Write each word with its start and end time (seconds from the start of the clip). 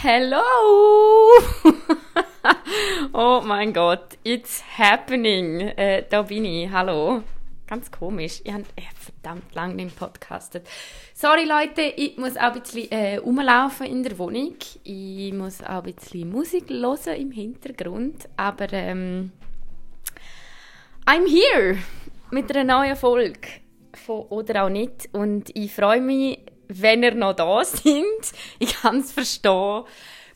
Hello! 0.00 0.44
oh 3.12 3.42
mein 3.44 3.72
Gott, 3.72 4.16
it's 4.22 4.62
happening. 4.78 5.60
Äh, 5.76 6.04
da 6.08 6.22
bin 6.22 6.44
ich. 6.44 6.70
Hallo. 6.70 7.24
Ganz 7.66 7.90
komisch. 7.90 8.40
Ich 8.44 8.52
habe 8.52 8.62
äh, 8.76 8.82
verdammt 8.94 9.52
lange 9.56 9.74
nicht 9.74 9.98
podcastet. 9.98 10.68
Sorry 11.14 11.46
Leute, 11.46 11.82
ich 11.96 12.16
muss 12.16 12.36
auch 12.36 12.54
ein 12.54 12.60
bisschen 12.60 12.92
äh, 12.92 13.16
rumlaufen 13.16 13.86
in 13.86 14.04
der 14.04 14.16
Wohnung. 14.20 14.54
Ich 14.84 15.32
muss 15.32 15.64
auch 15.64 15.82
ein 15.82 15.92
bisschen 15.92 16.30
Musik 16.30 16.70
hören 16.70 17.16
im 17.16 17.32
Hintergrund. 17.32 18.28
Aber 18.36 18.72
ähm, 18.72 19.32
I'm 21.06 21.26
here 21.26 21.76
mit 22.30 22.54
einer 22.54 22.78
neuen 22.78 22.94
Folge 22.94 23.40
von 23.94 24.26
Oder 24.28 24.66
auch 24.66 24.70
nicht. 24.70 25.08
Und 25.12 25.50
ich 25.56 25.74
freue 25.74 26.00
mich 26.00 26.38
wenn 26.68 27.02
ihr 27.02 27.14
noch 27.14 27.34
da 27.34 27.64
sind. 27.64 28.04
Ich 28.58 28.74
kann 28.80 29.00
es 29.00 29.12
verstehen, 29.12 29.84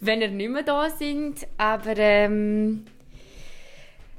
wenn 0.01 0.23
ihr 0.23 0.29
nicht 0.29 0.51
mehr 0.51 0.63
da 0.63 0.91
sind. 0.91 1.47
Aber 1.59 1.97
ähm, 1.97 2.87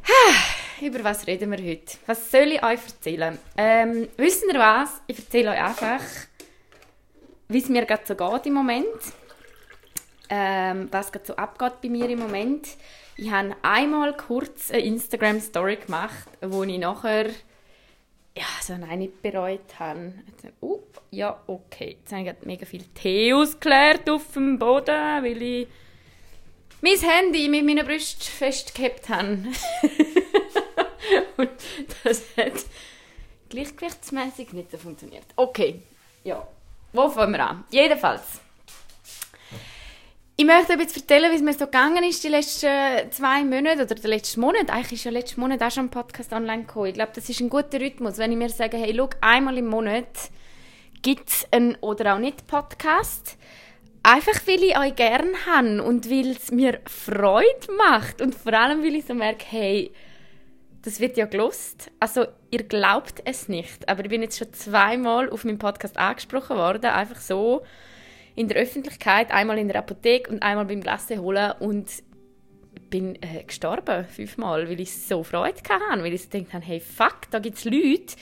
über 0.82 1.04
was 1.04 1.28
reden 1.28 1.52
wir 1.52 1.58
heute? 1.58 1.98
Was 2.06 2.32
soll 2.32 2.54
ich 2.54 2.64
euch 2.64 2.80
erzählen? 2.86 3.38
Ähm, 3.58 4.08
wissen 4.18 4.50
ihr 4.52 4.60
was? 4.60 5.02
Ich 5.08 5.20
erzähle 5.20 5.52
euch 5.52 5.62
einfach, 5.62 6.02
wie 7.50 7.60
es 7.60 7.70
mir 7.70 7.86
gerade 7.86 8.04
so 8.06 8.16
geht 8.16 8.46
im 8.46 8.54
Moment. 8.54 8.86
Ähm, 10.30 10.88
was 10.92 11.12
gerade 11.12 11.26
so 11.26 11.36
abgeht 11.36 11.82
bei 11.82 11.90
mir 11.90 12.10
im 12.10 12.20
Moment. 12.20 12.68
Ich 13.16 13.30
habe 13.30 13.56
einmal 13.62 14.18
kurz 14.18 14.72
eine 14.72 14.82
Instagram-Story 14.82 15.78
gemacht, 15.78 16.28
wo 16.42 16.64
ich 16.64 16.80
nachher 16.80 17.28
ja, 18.36 18.46
so 18.62 18.78
nein, 18.78 19.00
nicht 19.00 19.22
bereut 19.22 19.80
habe. 19.80 20.14
Uh, 20.62 20.80
ja, 21.12 21.40
okay. 21.48 21.98
Jetzt 22.00 22.12
habe 22.12 22.30
ich 22.30 22.46
mega 22.46 22.66
viel 22.66 22.84
Tee 22.94 23.34
ausgeleert 23.34 24.10
auf 24.10 24.34
dem 24.34 24.58
Boden, 24.58 25.24
weil 25.24 25.42
ich 25.42 25.68
mein 26.82 26.98
Handy 26.98 27.48
mit 27.48 27.66
meiner 27.66 27.84
Brust 27.84 28.24
festgehabt 28.24 29.10
habe. 29.10 29.38
Und 31.38 31.50
das 32.04 32.24
hat 32.38 32.66
gleichgewichtsmäßig 33.50 34.54
nicht 34.54 34.72
so 34.72 34.78
funktioniert. 34.78 35.26
Okay, 35.36 35.82
ja. 36.24 36.48
Wo 36.92 37.10
fangen 37.10 37.34
wir 37.34 37.48
an? 37.48 37.64
Jedenfalls. 37.70 38.43
Ich 40.36 40.46
möchte 40.46 40.74
jetzt 40.74 40.98
erzählen, 40.98 41.32
wie 41.32 41.36
es 41.36 41.44
mir 41.44 41.54
so 41.54 41.66
gegangen 41.66 42.04
ist 42.04 42.24
die 42.24 42.28
letzten 42.28 43.12
zwei 43.12 43.44
Monate 43.44 43.84
oder 43.84 43.94
der 43.94 44.10
letzte 44.10 44.40
Monat. 44.40 44.72
Eigentlich 44.72 44.94
ist 44.94 45.04
ja 45.04 45.12
letzten 45.12 45.40
Monat 45.40 45.62
auch 45.62 45.70
schon 45.70 45.86
ein 45.86 45.92
Podcast 45.92 46.34
online 46.34 46.64
gekommen. 46.64 46.88
Ich 46.88 46.96
glaube, 46.96 47.12
das 47.14 47.30
ist 47.30 47.40
ein 47.40 47.52
guter 47.52 47.80
Rhythmus, 47.80 48.18
wenn 48.18 48.32
ich 48.32 48.38
mir 48.40 48.50
sage, 48.50 48.78
hey, 48.78 48.96
schau, 48.98 49.10
einmal 49.22 49.60
im 49.60 49.68
Monat 49.68 50.08
gibt 51.04 51.30
es 51.30 51.48
einen 51.52 51.76
oder 51.82 52.16
auch 52.16 52.20
nicht 52.20 52.48
Podcast. 52.48 53.38
Einfach, 54.02 54.48
weil 54.48 54.64
ich 54.64 54.76
euch 54.76 54.96
gerne 54.96 55.34
habe 55.46 55.84
und 55.84 56.10
weil 56.10 56.32
es 56.32 56.52
mir 56.52 56.80
Freude 56.88 57.72
macht 57.78 58.20
und 58.20 58.34
vor 58.34 58.54
allem, 58.54 58.82
weil 58.82 58.96
ich 58.96 59.06
so 59.06 59.14
merke, 59.14 59.46
hey, 59.48 59.92
das 60.82 61.00
wird 61.00 61.16
ja 61.16 61.28
gelost. 61.28 61.92
Also, 62.00 62.26
ihr 62.50 62.64
glaubt 62.64 63.22
es 63.26 63.50
nicht, 63.50 63.88
aber 63.88 64.02
ich 64.02 64.10
bin 64.10 64.24
jetzt 64.24 64.40
schon 64.40 64.52
zweimal 64.52 65.30
auf 65.30 65.46
meinem 65.46 65.60
Podcast 65.60 65.96
angesprochen 66.00 66.58
worden, 66.58 66.86
einfach 66.86 67.22
so 67.22 67.62
in 68.36 68.48
der 68.48 68.58
Öffentlichkeit, 68.58 69.32
einmal 69.32 69.58
in 69.58 69.68
der 69.68 69.78
Apotheke 69.78 70.32
und 70.32 70.42
einmal 70.42 70.66
beim 70.66 70.82
Glasse 70.82 71.20
holen 71.20 71.54
und 71.60 71.88
bin 72.90 73.16
äh, 73.22 73.44
gestorben 73.44 74.06
fünfmal, 74.06 74.70
weil 74.70 74.80
ich 74.80 74.96
so 74.96 75.24
Freude 75.24 75.62
hatte, 75.68 76.04
weil 76.04 76.14
ich 76.14 76.24
so 76.24 76.30
gedacht 76.30 76.54
habe, 76.54 76.66
hey 76.66 76.80
fuck, 76.80 77.22
da 77.32 77.40
gibt 77.40 77.58
es 77.58 77.66
Leute, 77.66 78.16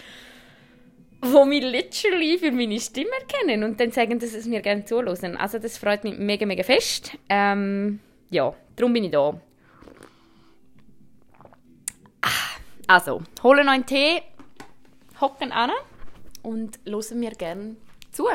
die 1.24 1.46
mich 1.46 1.64
literally 1.64 2.38
für 2.38 2.52
meine 2.52 2.80
Stimme 2.80 3.12
erkennen 3.20 3.64
und 3.64 3.80
dann 3.80 3.92
sagen, 3.92 4.20
dass 4.20 4.34
es 4.34 4.46
mir 4.46 4.62
gerne 4.62 4.86
zuhören. 4.86 5.38
Also 5.38 5.60
das 5.60 5.78
freut 5.78 6.04
mich 6.04 6.18
mega, 6.18 6.46
mega 6.46 6.64
fest. 6.64 7.18
Ähm, 7.30 8.00
ja, 8.30 8.54
darum 8.76 8.94
bin 8.94 9.04
ich 9.04 9.12
da. 9.12 9.40
Ah, 12.22 12.30
also, 12.88 13.22
holen 13.44 13.68
einen 13.68 13.86
Tee, 13.86 14.22
hocken 15.20 15.52
an 15.52 15.72
und 16.44 16.80
hören 16.86 17.20
mir 17.20 17.32
gerne 17.32 17.76
zu. 18.12 18.28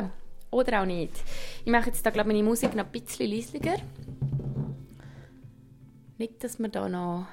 Oder 0.50 0.82
auch 0.82 0.86
nicht. 0.86 1.12
Ich 1.64 1.70
mache 1.70 1.86
jetzt 1.86 2.04
da, 2.04 2.10
glaube 2.10 2.28
meine 2.28 2.42
Musik 2.42 2.74
noch 2.74 2.84
ein 2.84 2.92
bisschen 2.92 3.30
leislicher. 3.30 3.76
Nicht, 6.18 6.42
dass 6.42 6.58
wir 6.58 6.68
da 6.68 6.88
noch 6.88 7.26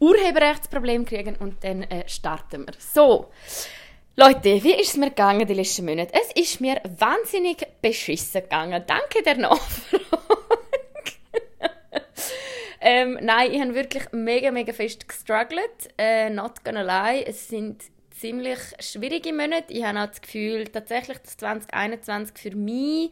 Urheberrechtsprobleme 0.00 1.04
kriegen 1.04 1.36
und 1.36 1.62
dann 1.64 1.82
äh, 1.82 2.08
starten 2.08 2.66
wir. 2.66 2.74
So, 2.78 3.30
Leute, 4.16 4.64
wie 4.64 4.74
ist 4.74 4.90
es 4.90 4.96
mir 4.96 5.10
gegangen 5.10 5.46
die 5.46 5.54
letzten 5.54 5.84
Monate? 5.84 6.12
Es 6.12 6.32
ist 6.32 6.60
mir 6.60 6.80
wahnsinnig 6.98 7.66
beschissen 7.80 8.42
gegangen. 8.42 8.82
Danke 8.86 9.22
der 9.24 9.36
Nachfrage. 9.36 10.04
ähm, 12.80 13.18
nein, 13.22 13.52
ich 13.52 13.60
habe 13.60 13.74
wirklich 13.74 14.04
mega, 14.12 14.50
mega 14.50 14.72
fest 14.72 15.08
gestruggelt. 15.08 15.90
Äh, 15.96 16.30
not 16.30 16.64
gonna 16.64 16.82
lie. 16.82 17.24
Es 17.26 17.48
sind 17.48 17.84
ziemlich 18.18 18.58
schwierige 18.80 19.32
Monate. 19.32 19.72
Ich 19.72 19.84
habe 19.84 20.00
auch 20.00 20.06
das 20.06 20.20
Gefühl, 20.20 20.64
tatsächlich, 20.64 21.18
dass 21.18 21.36
2021 21.36 22.38
für 22.38 22.56
mich 22.56 23.10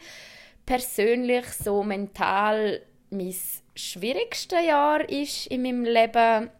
persönlich 0.64 1.46
so 1.46 1.82
mental 1.82 2.82
mein 3.10 3.34
schwierigste 3.74 4.56
Jahr 4.56 5.08
ist 5.08 5.46
in 5.46 5.62
meinem 5.62 5.84
Leben. 5.84 6.50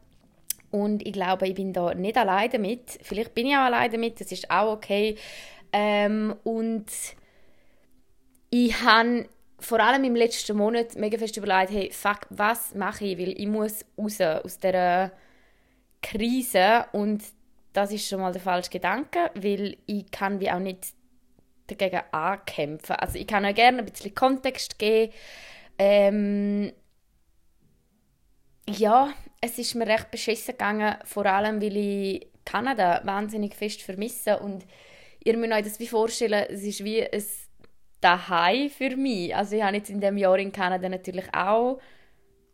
Und 0.71 1.07
ich 1.07 1.13
glaube, 1.13 1.49
ich 1.49 1.55
bin 1.55 1.73
da 1.73 1.95
nicht 1.95 2.17
allein 2.17 2.51
damit. 2.51 2.99
Vielleicht 3.03 3.35
bin 3.35 3.47
ich 3.47 3.55
auch 3.55 3.61
allein 3.61 3.91
damit, 3.91 4.21
das 4.21 4.31
ist 4.33 4.51
auch 4.51 4.73
okay. 4.73 5.17
Ähm, 5.73 6.35
und 6.45 6.87
ich 8.51 8.81
habe 8.83 9.29
vor 9.59 9.81
allem 9.81 10.05
im 10.05 10.15
letzten 10.15 10.57
Monat 10.57 10.97
mega 10.97 11.19
fest 11.19 11.37
überlegt, 11.37 11.73
hey, 11.73 11.91
fuck, 11.91 12.27
was 12.31 12.75
mache 12.75 13.07
ich? 13.07 13.19
Weil 13.19 13.41
ich 13.41 13.47
muss 13.47 13.85
raus 13.99 14.21
aus 14.21 14.59
dieser 14.59 15.13
Krise 16.03 16.87
und 16.93 17.23
das 17.77 17.93
ist 17.93 18.09
schon 18.09 18.21
mal 18.21 18.33
der 18.33 18.41
falsche 18.41 18.71
Gedanke, 18.71 19.31
weil 19.35 19.77
ich 19.87 20.11
kann 20.11 20.41
wie 20.41 20.51
auch 20.51 20.59
nicht 20.59 20.95
dagegen 21.67 22.01
ankämpfen. 22.11 22.97
Also 22.97 23.19
ich 23.19 23.27
kann 23.27 23.45
auch 23.45 23.55
gerne 23.55 23.79
ein 23.79 23.85
bisschen 23.85 24.15
Kontext 24.15 24.79
geben. 24.79 25.13
Ähm, 25.79 26.73
ja, 28.69 29.13
es 29.41 29.59
ist 29.59 29.75
mir 29.75 29.87
recht 29.87 30.11
beschissen 30.11 30.53
gegangen, 30.53 30.97
vor 31.05 31.27
allem 31.27 31.61
weil 31.61 31.77
ich 31.77 32.29
Kanada 32.47 33.03
wahnsinnig 33.05 33.55
fest 33.55 33.83
vermisse 33.83 34.39
und 34.39 34.65
ihr 35.23 35.37
müsst 35.37 35.53
euch 35.53 35.65
das 35.65 35.81
wie 35.81 35.87
vorstellen, 35.87 36.47
es 36.49 36.63
ist 36.63 36.83
wie 36.83 37.03
ein 37.03 37.25
Daheim 38.01 38.71
für 38.71 38.97
mich. 38.97 39.37
Also 39.37 39.57
ich 39.57 39.63
habe 39.63 39.77
jetzt 39.77 39.91
in 39.91 40.01
dem 40.01 40.17
Jahr 40.17 40.39
in 40.39 40.53
Kanada 40.53 40.89
natürlich 40.89 41.27
auch 41.35 41.79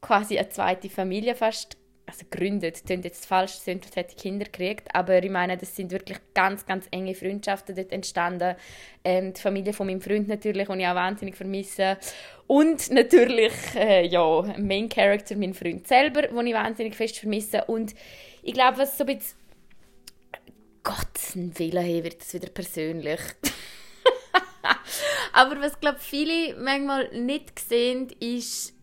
quasi 0.01 0.37
eine 0.37 0.49
zweite 0.49 0.91
Familie 0.91 1.37
fast 1.37 1.77
also 2.07 2.25
gegründet, 2.29 2.75
das 2.77 2.85
klingt 2.85 3.05
jetzt 3.05 3.27
falsch, 3.27 3.53
sind 3.53 3.87
hätte 3.95 4.17
Kinder 4.17 4.45
gekriegt, 4.45 4.89
aber 4.95 5.23
ich 5.23 5.31
meine, 5.31 5.57
das 5.57 5.75
sind 5.75 5.93
wirklich 5.93 6.19
ganz, 6.35 6.67
ganz 6.67 6.87
enge 6.91 7.15
Freundschaften 7.15 7.75
dort 7.75 7.93
entstanden. 7.93 8.57
Ähm, 9.05 9.33
die 9.33 9.41
Familie 9.41 9.73
von 9.73 9.87
meinem 9.87 10.01
Freund 10.01 10.29
natürlich, 10.29 10.69
die 10.69 10.79
ich 10.79 10.87
auch 10.87 10.95
wahnsinnig 10.95 11.37
vermisse. 11.37 11.97
Und 12.47 12.91
natürlich, 12.91 13.53
äh, 13.77 14.07
ja, 14.07 14.43
Main 14.59 14.89
Character, 14.89 15.37
mein 15.37 15.55
Freund 15.55 15.87
selber, 15.87 16.23
den 16.23 16.47
ich 16.47 16.55
wahnsinnig 16.55 16.97
fest 16.97 17.19
vermisse. 17.19 17.65
Und 17.65 17.95
ich 18.43 18.53
glaube, 18.53 18.79
was 18.79 18.99
so 18.99 19.05
ein 19.05 19.17
bisschen 19.17 19.39
Gottes 20.83 21.37
Willen 21.37 21.85
hey, 21.85 22.03
wird 22.03 22.21
das 22.21 22.35
wieder 22.35 22.51
persönlich. 22.51 23.21
aber 25.33 25.61
was, 25.61 25.79
glaube 25.79 25.99
viele 26.01 26.57
manchmal 26.57 27.09
nicht 27.17 27.57
sehen, 27.59 28.09
ist, 28.19 28.75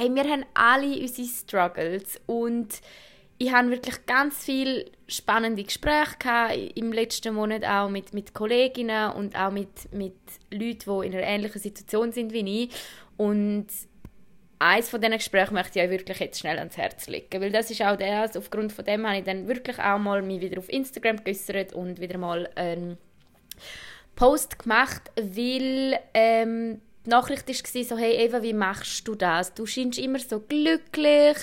hey, 0.00 0.14
wir 0.14 0.24
haben 0.24 0.46
alle 0.54 0.98
unsere 0.98 1.28
Struggles 1.28 2.18
und 2.24 2.80
ich 3.36 3.52
habe 3.52 3.68
wirklich 3.70 4.06
ganz 4.06 4.42
viele 4.42 4.86
spannende 5.06 5.62
Gespräche 5.62 6.16
gehabt, 6.18 6.56
im 6.74 6.90
letzten 6.90 7.34
Monat 7.34 7.64
auch 7.66 7.90
mit, 7.90 8.14
mit 8.14 8.32
Kolleginnen 8.32 9.12
und 9.12 9.38
auch 9.38 9.50
mit, 9.50 9.92
mit 9.92 10.16
Leuten, 10.50 11.02
die 11.02 11.06
in 11.06 11.14
einer 11.14 11.26
ähnlichen 11.26 11.60
Situation 11.60 12.12
sind 12.12 12.32
wie 12.32 12.64
ich. 12.64 12.70
Und 13.18 13.66
eines 14.58 14.88
von 14.88 15.02
diesen 15.02 15.18
Gesprächen 15.18 15.52
möchte 15.52 15.78
ich 15.78 15.84
euch 15.84 15.90
wirklich 15.90 16.18
jetzt 16.18 16.40
schnell 16.40 16.58
ans 16.58 16.78
Herz 16.78 17.06
legen, 17.06 17.38
weil 17.38 17.52
das 17.52 17.70
ist 17.70 17.82
auch 17.82 17.96
das, 17.96 18.38
aufgrund 18.38 18.72
von 18.72 18.86
dem 18.86 19.06
habe 19.06 19.18
ich 19.18 19.24
dann 19.24 19.48
wirklich 19.48 19.78
auch 19.78 19.98
mal 19.98 20.22
mich 20.22 20.40
wieder 20.40 20.60
auf 20.60 20.70
Instagram 20.70 21.22
geäußert 21.22 21.74
und 21.74 22.00
wieder 22.00 22.16
mal 22.16 22.48
einen 22.54 22.96
Post 24.16 24.58
gemacht, 24.60 25.10
weil 25.16 25.98
ähm, 26.14 26.80
die 27.06 27.10
Nachricht 27.10 27.48
war 27.48 27.84
so, 27.84 27.96
hey 27.96 28.12
Eva, 28.26 28.42
wie 28.42 28.52
machst 28.52 29.08
du 29.08 29.14
das? 29.14 29.54
Du 29.54 29.64
scheinst 29.66 29.98
immer 29.98 30.18
so 30.18 30.40
glücklich, 30.40 31.36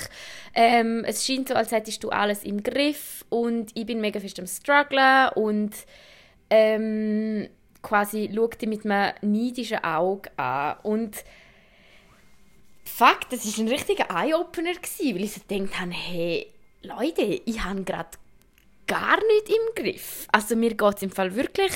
ähm, 0.53 1.03
es 1.05 1.25
scheint 1.25 1.49
so, 1.49 1.55
als 1.55 1.71
hättest 1.71 2.03
du 2.03 2.09
alles 2.09 2.43
im 2.43 2.61
Griff 2.61 3.25
und 3.29 3.71
ich 3.73 3.85
bin 3.85 3.99
mega 3.99 4.19
fest 4.19 4.39
am 4.39 4.47
strugglen 4.47 5.29
und 5.35 5.71
ähm, 6.49 7.49
quasi 7.81 8.29
schaute 8.33 8.67
mit 8.67 8.85
einem 8.85 9.13
neidischen 9.21 9.83
Auge 9.83 10.29
an 10.37 10.77
und 10.83 11.23
fuck, 12.85 13.29
das 13.29 13.45
war 13.45 13.65
ein 13.65 13.69
richtiger 13.69 14.09
Eye-Opener, 14.09 14.71
weil 14.71 15.23
ich 15.23 15.33
so 15.33 15.41
gedacht 15.47 15.79
habe, 15.79 15.91
hey, 15.91 16.47
Leute, 16.83 17.41
ich 17.45 17.63
habe 17.63 17.83
gerade 17.83 18.17
gar 18.85 19.17
nichts 19.17 19.49
im 19.49 19.83
Griff. 19.83 20.27
Also 20.31 20.55
mir 20.55 20.73
geht 20.73 20.95
es 20.95 21.01
im 21.01 21.11
Fall 21.11 21.35
wirklich 21.35 21.73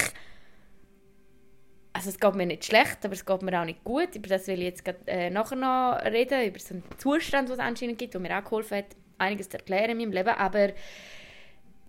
also 1.94 2.10
es 2.10 2.20
geht 2.20 2.36
mir 2.36 2.46
nicht 2.46 2.66
schlecht, 2.66 3.04
aber 3.04 3.14
es 3.14 3.26
geht 3.26 3.42
mir 3.42 3.60
auch 3.60 3.66
nicht 3.66 3.84
gut. 3.84 4.16
Über 4.16 4.30
das 4.30 4.48
will 4.48 4.60
ich 4.60 4.66
jetzt 4.66 4.86
grad, 4.86 4.96
äh, 5.08 5.30
nachher 5.30 5.56
noch 5.56 6.00
reden, 6.06 6.48
über 6.48 6.60
so 6.60 6.76
einen 6.76 6.84
Zustand, 6.98 7.50
den 7.50 7.54
es 7.54 7.60
anscheinend 7.60 7.98
gibt, 7.98 8.14
der 8.14 8.22
mir 8.22 8.38
auch 8.38 8.44
geholfen 8.44 8.78
hat, 8.78 8.96
einiges 9.18 9.50
zu 9.50 9.58
erklären 9.58 9.92
in 9.92 9.98
meinem 9.98 10.12
Leben. 10.12 10.30
Aber 10.30 10.70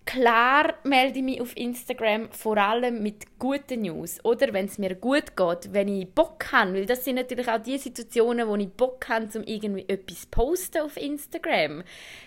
klar 0.05 0.75
melde 0.85 1.19
ich 1.19 1.25
mich 1.25 1.41
auf 1.41 1.57
Instagram 1.57 2.31
vor 2.31 2.57
allem 2.59 3.03
mit 3.03 3.39
guten 3.39 3.83
News. 3.83 4.25
Oder 4.25 4.53
wenn 4.53 4.67
es 4.67 4.79
mir 4.79 4.95
gut 4.95 5.37
geht, 5.37 5.73
wenn 5.73 5.89
ich 5.89 6.09
Bock 6.09 6.53
habe. 6.53 6.75
Weil 6.75 6.87
das 6.87 7.05
sind 7.05 7.17
natürlich 7.17 7.49
auch 7.49 7.63
die 7.63 7.79
Situationen, 7.79 8.49
wo 8.49 8.57
ich 8.57 8.69
Bock 8.69 9.09
habe, 9.09 9.29
um 9.35 9.45
irgendwie 9.45 9.85
etwas 9.89 10.27
posten 10.27 10.83
auf 10.83 10.97
Instagram. 10.97 11.83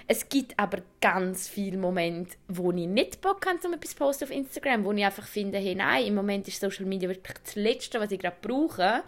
Es 0.08 0.30
gibt 0.30 0.58
aber 0.58 0.80
ganz 1.02 1.48
viele 1.48 1.78
Momente, 1.78 2.38
wo 2.48 2.72
ich 2.72 2.88
nicht 2.88 3.22
Bock 3.22 3.46
habe, 3.46 3.60
um 3.68 3.74
etwas 3.74 3.96
posten 3.96 4.26
auf 4.26 4.32
Instagram. 4.32 4.84
Wo 4.84 4.92
ich 4.92 5.06
einfach 5.06 5.28
finde, 5.28 5.58
hey 5.58 5.76
nein, 5.76 6.06
im 6.06 6.16
Moment 6.16 6.48
ist 6.48 6.60
Social 6.60 6.86
Media 6.86 7.10
wirklich 7.10 7.38
das 7.44 7.56
Letzte, 7.56 8.00
was 8.00 8.12
ich 8.12 8.20
gerade 8.20 8.38
brauche. 8.42 9.04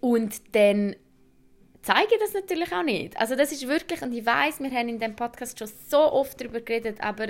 Und 0.00 0.54
dann 0.54 0.96
zeige 1.84 2.18
das 2.18 2.32
natürlich 2.32 2.72
auch 2.72 2.82
nicht. 2.82 3.16
Also 3.18 3.36
das 3.36 3.52
ist 3.52 3.68
wirklich, 3.68 4.02
und 4.02 4.12
ich 4.12 4.24
weiß, 4.24 4.60
wir 4.60 4.70
haben 4.70 4.88
in 4.88 4.98
dem 4.98 5.14
Podcast 5.14 5.58
schon 5.58 5.68
so 5.88 5.98
oft 5.98 6.40
darüber 6.40 6.60
geredet, 6.60 7.00
aber 7.00 7.28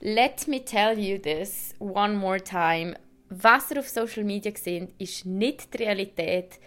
let 0.00 0.46
me 0.46 0.64
tell 0.64 0.98
you 0.98 1.18
this 1.18 1.74
one 1.78 2.14
more 2.14 2.40
time. 2.40 2.94
Was 3.30 3.70
ihr 3.70 3.78
auf 3.78 3.88
Social 3.88 4.24
Media 4.24 4.52
seht, 4.54 4.90
ist 4.98 5.24
nicht 5.24 5.72
die 5.72 5.84
Realität. 5.84 6.58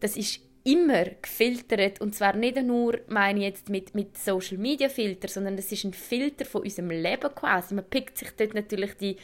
Das 0.00 0.16
ist 0.16 0.40
immer 0.64 1.04
gefiltert 1.22 2.00
und 2.00 2.14
zwar 2.14 2.34
nicht 2.34 2.60
nur, 2.62 2.98
meine 3.08 3.40
ich 3.40 3.46
jetzt 3.46 3.68
mit, 3.68 3.94
mit 3.94 4.16
Social 4.18 4.58
Media 4.58 4.88
Filter, 4.88 5.28
sondern 5.28 5.56
das 5.56 5.70
ist 5.70 5.84
ein 5.84 5.94
Filter 5.94 6.44
von 6.44 6.62
unserem 6.62 6.90
Leben 6.90 7.34
quasi. 7.34 7.74
Man 7.74 7.88
pickt 7.88 8.18
sich 8.18 8.30
dort 8.30 8.54
natürlich 8.54 8.94
die 8.94 9.16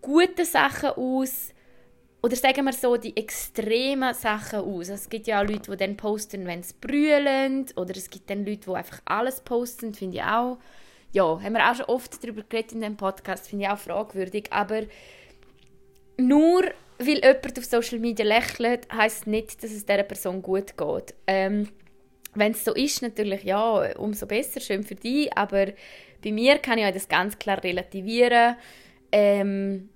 guten 0.00 0.44
Sachen 0.44 0.90
aus, 0.90 1.52
oder 2.22 2.36
sagen 2.36 2.64
wir 2.64 2.72
so, 2.72 2.96
die 2.96 3.16
extremen 3.16 4.12
Sachen 4.14 4.60
aus. 4.60 4.88
Es 4.90 5.08
gibt 5.08 5.26
ja 5.26 5.40
auch 5.40 5.48
Leute, 5.48 5.70
die 5.70 5.76
dann 5.76 5.96
posten, 5.96 6.46
wenn 6.46 6.62
sie 6.62 6.74
brüllen. 6.80 7.66
Oder 7.76 7.96
es 7.96 8.10
gibt 8.10 8.28
dann 8.28 8.44
Leute, 8.44 8.70
die 8.70 8.74
einfach 8.74 9.00
alles 9.06 9.40
posten, 9.40 9.94
finde 9.94 10.18
ich 10.18 10.22
auch. 10.22 10.58
Ja, 11.12 11.40
haben 11.40 11.54
wir 11.54 11.70
auch 11.70 11.74
schon 11.74 11.86
oft 11.86 12.22
darüber 12.22 12.42
geredet 12.42 12.72
in 12.72 12.82
dem 12.82 12.96
Podcast, 12.96 13.48
finde 13.48 13.64
ich 13.64 13.70
auch 13.70 13.78
fragwürdig. 13.78 14.52
Aber 14.52 14.82
nur 16.18 16.64
weil 16.98 17.24
jemand 17.24 17.58
auf 17.58 17.64
Social 17.64 17.98
Media 17.98 18.24
lächelt, 18.24 18.86
heisst 18.92 19.26
nicht, 19.26 19.62
dass 19.62 19.70
es 19.70 19.86
dieser 19.86 20.02
Person 20.02 20.42
gut 20.42 20.76
geht. 20.76 21.14
Ähm, 21.26 21.68
wenn 22.34 22.52
es 22.52 22.64
so 22.64 22.74
ist, 22.74 23.00
natürlich 23.00 23.42
ja, 23.44 23.96
umso 23.96 24.26
besser, 24.26 24.60
schön 24.60 24.82
für 24.82 24.94
dich. 24.94 25.36
Aber 25.36 25.68
bei 26.22 26.32
mir 26.32 26.58
kann 26.58 26.78
ich 26.78 26.92
das 26.92 27.08
ganz 27.08 27.38
klar 27.38 27.62
relativieren. 27.64 28.56
Ähm, 29.10 29.88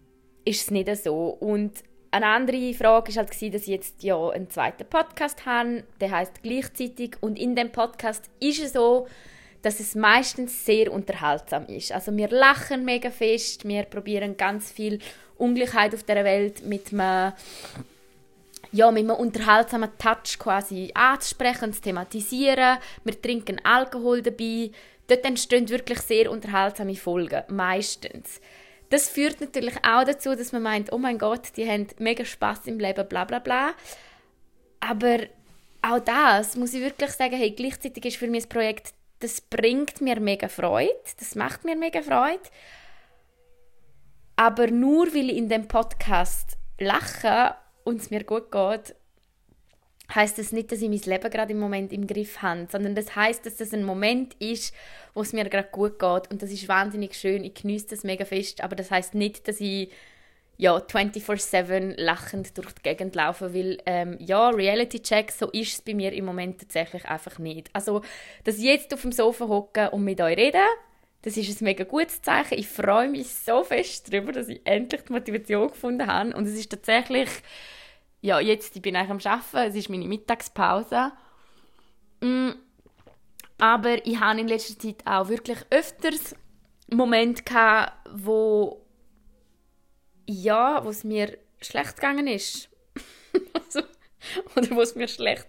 ist 0.47 0.63
es 0.63 0.71
nicht 0.71 0.97
so. 0.97 1.29
Und 1.29 1.73
eine 2.15 2.27
andere 2.27 2.73
Frage 2.75 3.15
war 3.17 3.25
halt, 3.25 3.55
dass 3.55 3.63
ich 3.63 3.67
jetzt 3.67 4.03
ja 4.05 4.29
einen 4.31 4.49
zweiten 4.49 4.87
Podcast 4.87 5.45
habe, 5.47 5.83
der 6.01 6.13
heißt 6.13 6.43
gleichzeitig 6.43 7.17
und 7.21 7.39
in 7.39 7.57
dem 7.57 7.73
Podcast 7.73 8.31
ist 8.39 8.63
es 8.63 8.73
so, 8.73 9.09
dass 9.63 9.81
es 9.81 9.97
meistens 9.97 10.65
sehr 10.65 10.93
unterhaltsam 10.93 11.67
ist. 11.67 11.91
Also 11.91 12.17
wir 12.17 12.29
lachen 12.29 12.85
mega 12.85 13.11
fest, 13.11 13.67
wir 13.67 13.83
probieren 13.83 14.37
ganz 14.37 14.71
viel 14.71 15.01
Ungleichheit 15.39 15.93
auf 15.93 16.05
der 16.05 16.25
Welt 16.25 16.65
mit 16.65 16.93
einem, 16.93 17.33
ja, 18.71 18.91
mit 18.93 19.05
einem 19.05 19.17
unterhaltsamen 19.17 19.91
Touch 19.99 20.39
quasi 20.39 20.93
anzusprechen, 20.95 21.73
zu 21.73 21.81
thematisieren. 21.81 22.79
Wir 23.03 23.21
trinken 23.21 23.61
Alkohol 23.65 24.23
dabei. 24.23 24.71
Dort 25.09 25.25
entstehen 25.25 25.69
wirklich 25.69 26.01
sehr 26.01 26.31
unterhaltsame 26.31 26.95
Folgen, 26.95 27.43
meistens. 27.49 28.41
Das 28.95 29.09
führt 29.09 29.41
natürlich 29.41 29.75
auch 29.79 30.05
dazu, 30.05 30.37
dass 30.37 30.53
man 30.53 30.63
meint, 30.63 30.93
oh 30.93 30.99
mein 30.99 31.19
Gott, 31.19 31.57
die 31.57 31.69
haben 31.69 31.89
mega 31.99 32.25
Spaß 32.25 32.69
im 32.69 32.79
Leben, 32.79 33.09
bla 33.09 33.25
bla 33.25 33.41
bla. 33.41 33.75
Aber 34.79 35.19
auch 35.83 35.99
das 35.99 36.55
muss 36.55 36.75
ich 36.75 36.81
wirklich 36.81 37.11
sagen, 37.11 37.35
hey, 37.35 37.51
gleichzeitig 37.51 38.05
ist 38.05 38.19
für 38.19 38.29
mich 38.29 38.45
das 38.45 38.51
Projekt, 38.51 38.95
das 39.19 39.41
bringt 39.41 40.01
mir 40.01 40.21
mega 40.21 40.47
Freude, 40.47 40.95
das 41.19 41.35
macht 41.35 41.65
mir 41.65 41.75
mega 41.75 42.03
Freude. 42.03 42.45
Aber 44.37 44.69
nur 44.69 45.13
weil 45.13 45.31
ich 45.31 45.39
in 45.39 45.49
dem 45.49 45.67
Podcast 45.67 46.57
lache 46.79 47.57
und 47.83 48.01
es 48.01 48.11
mir 48.11 48.23
gut 48.23 48.53
geht, 48.53 48.95
heißt 50.13 50.39
das 50.39 50.53
nicht, 50.53 50.71
dass 50.71 50.83
ich 50.83 50.89
mein 50.89 51.01
Leben 51.01 51.31
gerade 51.31 51.53
im 51.53 51.59
Moment 51.59 51.93
im 51.93 52.07
Griff 52.07 52.43
habe, 52.43 52.67
sondern 52.71 52.95
das 52.95 53.17
heißt, 53.17 53.47
dass 53.47 53.57
das 53.57 53.73
ein 53.73 53.85
Moment 53.85 54.35
ist, 54.39 54.75
wo 55.15 55.23
es 55.23 55.33
mir 55.33 55.45
gerade 55.45 55.69
gut 55.71 55.99
geht 55.99 56.31
und 56.31 56.43
das 56.43 56.51
ist 56.51 56.69
wahnsinnig 56.69 57.15
schön. 57.15 57.45
Ich 57.45 57.55
genieße 57.55 57.87
das 57.89 58.05
mega 58.05 58.25
fest, 58.25 58.63
aber 58.63 58.77
das 58.77 58.91
heißt 58.91 59.15
nicht, 59.15 59.49
dass 59.49 59.61
ich 59.61 59.91
ja 60.57 60.77
24/7 60.77 61.95
lachend 61.97 62.57
durch 62.59 62.73
die 62.73 62.83
Gegend 62.83 63.15
laufe, 63.15 63.55
weil 63.55 63.79
ähm, 63.87 64.17
ja 64.21 64.51
Reality 64.51 65.01
Check 65.01 65.33
so 65.33 65.51
ist 65.51 65.73
es 65.73 65.83
bei 65.83 65.95
mir 65.95 66.13
im 66.13 66.25
Moment 66.27 66.61
tatsächlich 66.61 67.07
einfach 67.07 67.39
nicht. 67.39 67.71
Also, 67.73 68.03
dass 68.45 68.59
ich 68.59 68.65
jetzt 68.65 68.93
auf 68.95 69.03
dem 69.03 69.13
Sofa 69.13 69.49
hocke 69.49 69.91
und 69.91 70.05
mit 70.05 70.21
euch 70.21 70.37
rede, 70.37 70.61
das 71.23 71.37
ist 71.37 71.61
ein 71.61 71.65
mega 71.65 71.85
gutes 71.85 72.21
Zeichen. 72.23 72.59
Ich 72.59 72.69
freue 72.69 73.09
mich 73.09 73.29
so 73.29 73.65
fest 73.65 74.13
darüber, 74.13 74.33
dass 74.33 74.49
ich 74.49 74.61
endlich 74.65 75.03
die 75.03 75.13
Motivation 75.13 75.69
gefunden 75.69 76.07
habe 76.07 76.37
und 76.37 76.47
es 76.47 76.55
ist 76.55 76.71
tatsächlich 76.71 77.31
ja, 78.25 78.41
jetzt 78.41 78.75
ich 78.75 78.81
bin 78.81 78.95
ich 78.95 79.11
am 79.11 79.19
Arbeiten, 79.23 79.69
es 79.69 79.75
ist 79.75 79.91
meine 79.91 80.09
Mittagspause. 80.09 81.13
Mm, 82.23 82.53
aber 83.59 84.07
ich 84.07 84.19
habe 84.19 84.41
in 84.41 84.49
letzter 84.49 84.79
Zeit 84.79 85.07
auch 85.07 85.29
wirklich 85.29 85.59
öfters 85.69 86.35
Momente 86.91 87.43
gehabt, 87.43 87.93
wo 88.15 88.81
ja, 90.27 90.83
wo 90.83 90.89
es 90.89 91.05
mir 91.05 91.37
schlecht 91.61 91.97
gegangen 91.97 92.27
ist. 92.27 92.71
also, 93.53 93.81
oder 94.57 94.71
wo 94.71 94.81
es 94.81 94.95
mir 94.95 95.09
schlecht 95.09 95.49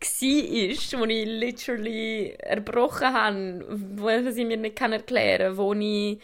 war, 0.00 1.00
wo 1.00 1.04
ich 1.04 1.26
literally 1.26 2.30
erbrochen 2.40 3.12
habe, 3.12 3.64
wo 3.68 4.08
ich 4.08 4.34
mir 4.34 4.56
nicht 4.56 4.80
erklären 4.80 5.56
kann, 5.56 5.56
wo 5.58 5.72
ich 5.74 6.20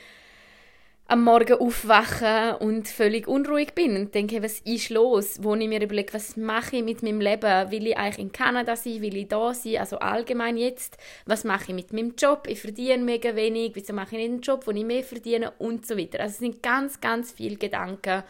am 1.09 1.23
Morgen 1.23 1.55
aufwachen 1.55 2.57
und 2.57 2.89
völlig 2.89 3.29
unruhig 3.29 3.75
bin 3.75 3.97
und 3.97 4.15
denke, 4.15 4.43
was 4.43 4.59
ist 4.61 4.91
los? 4.91 5.39
Wo 5.41 5.55
ich 5.55 5.69
mir 5.69 5.81
überlege, 5.81 6.13
was 6.15 6.37
mache 6.37 6.77
ich 6.77 6.83
mit 6.83 7.03
meinem 7.05 7.21
Leben? 7.21 7.71
Will 7.71 7.87
ich 7.87 7.97
eigentlich 7.97 8.19
in 8.19 8.33
Kanada 8.33 8.75
sein? 8.75 9.01
Will 9.03 9.17
ich 9.17 9.29
da 9.29 9.55
sein? 9.55 9.77
Also 9.77 10.01
allgemein 10.01 10.57
jetzt. 10.57 10.99
Was 11.25 11.45
mache 11.45 11.67
ich 11.69 11.75
mit 11.75 11.93
meinem 11.93 12.15
Job? 12.17 12.49
Ich 12.49 12.61
verdiene 12.61 13.05
mega 13.05 13.37
wenig. 13.37 13.73
Wieso 13.75 13.93
mache 13.93 14.17
ich 14.17 14.23
nicht 14.23 14.31
einen 14.31 14.41
Job, 14.41 14.67
wo 14.67 14.73
ich 14.73 14.85
mehr 14.85 15.05
verdiene? 15.05 15.53
Und 15.59 15.87
so 15.87 15.97
weiter. 15.97 16.19
Also 16.19 16.33
es 16.33 16.39
sind 16.39 16.61
ganz, 16.61 17.01
ganz 17.01 17.31
viele 17.31 17.57
Gedanken, 17.57 18.25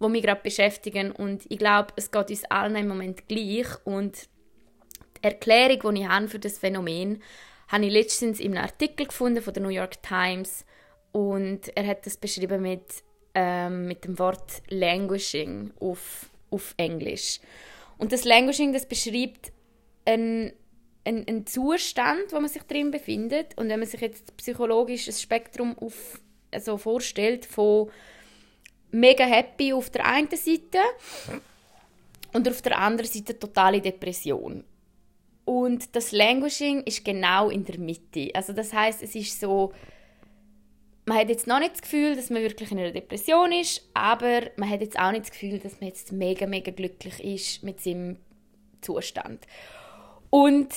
die 0.00 0.08
mich 0.08 0.22
gerade 0.24 0.40
beschäftigen 0.42 1.12
und 1.12 1.44
ich 1.48 1.58
glaube, 1.58 1.92
es 1.96 2.10
geht 2.10 2.30
uns 2.30 2.44
allen 2.46 2.76
im 2.76 2.88
Moment 2.88 3.26
gleich 3.28 3.66
und 3.84 4.28
die 5.16 5.24
Erklärung, 5.24 5.94
die 5.94 6.02
ich 6.02 6.08
habe 6.08 6.28
für 6.28 6.38
das 6.38 6.58
Phänomen, 6.58 7.20
habe 7.68 7.86
ich 7.86 7.92
letztens 7.92 8.38
in 8.38 8.56
einem 8.56 8.64
Artikel 8.64 9.06
gefunden 9.06 9.42
von 9.42 9.52
der 9.52 9.62
New 9.62 9.70
York 9.70 10.00
Times 10.02 10.64
und 11.12 11.76
er 11.76 11.86
hat 11.86 12.06
das 12.06 12.16
beschrieben 12.16 12.62
mit, 12.62 13.02
ähm, 13.34 13.86
mit 13.86 14.04
dem 14.04 14.18
Wort 14.18 14.62
languishing 14.68 15.72
auf, 15.80 16.26
auf 16.50 16.74
Englisch. 16.76 17.40
Und 17.98 18.12
das 18.12 18.24
languishing, 18.24 18.72
das 18.72 18.86
beschreibt 18.86 19.52
einen, 20.04 20.52
einen, 21.04 21.26
einen 21.26 21.46
Zustand, 21.46 22.32
wo 22.32 22.40
man 22.40 22.48
sich 22.48 22.62
drin 22.62 22.90
befindet. 22.90 23.56
Und 23.58 23.68
wenn 23.68 23.80
man 23.80 23.88
sich 23.88 24.00
jetzt 24.00 24.36
psychologisch 24.36 25.08
ein 25.08 25.14
Spektrum 25.14 25.76
auf, 25.78 26.20
also 26.52 26.78
vorstellt 26.78 27.44
von 27.44 27.90
mega 28.90 29.24
happy 29.24 29.72
auf 29.72 29.90
der 29.90 30.06
einen 30.06 30.30
Seite 30.30 30.78
und 32.32 32.48
auf 32.48 32.62
der 32.62 32.78
anderen 32.78 33.10
Seite 33.10 33.38
totale 33.38 33.80
Depression. 33.80 34.64
Und 35.44 35.96
das 35.96 36.12
Languishing 36.12 36.82
ist 36.82 37.04
genau 37.04 37.48
in 37.48 37.64
der 37.64 37.78
Mitte. 37.78 38.30
Also 38.34 38.52
das 38.52 38.72
heißt, 38.72 39.02
es 39.02 39.14
ist 39.14 39.40
so 39.40 39.72
man 41.08 41.18
hat 41.18 41.30
jetzt 41.30 41.46
noch 41.46 41.58
nicht 41.58 41.72
das 41.72 41.82
Gefühl, 41.82 42.14
dass 42.14 42.28
man 42.28 42.42
wirklich 42.42 42.70
in 42.70 42.78
einer 42.78 42.92
Depression 42.92 43.50
ist, 43.50 43.88
aber 43.94 44.42
man 44.56 44.68
hat 44.68 44.82
jetzt 44.82 44.98
auch 44.98 45.10
nicht 45.10 45.24
das 45.24 45.30
Gefühl, 45.30 45.58
dass 45.58 45.80
man 45.80 45.88
jetzt 45.88 46.12
mega, 46.12 46.46
mega 46.46 46.70
glücklich 46.70 47.24
ist 47.24 47.62
mit 47.62 47.80
seinem 47.80 48.18
Zustand. 48.82 49.46
Und 50.30 50.68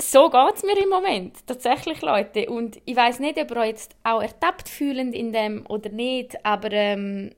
so 0.00 0.30
geht 0.30 0.54
es 0.54 0.62
mir 0.62 0.80
im 0.80 0.88
Moment, 0.88 1.46
tatsächlich, 1.46 2.02
Leute. 2.02 2.48
Und 2.50 2.80
ich 2.84 2.94
weiß 2.94 3.18
nicht, 3.18 3.38
ob 3.38 3.50
ihr 3.50 3.56
euch 3.56 3.68
jetzt 3.68 3.96
auch 4.04 4.22
ertappt 4.22 4.68
fühlen 4.68 5.12
in 5.12 5.32
dem 5.32 5.66
oder 5.68 5.90
nicht, 5.90 6.44
aber 6.44 6.70
ähm, 6.72 7.32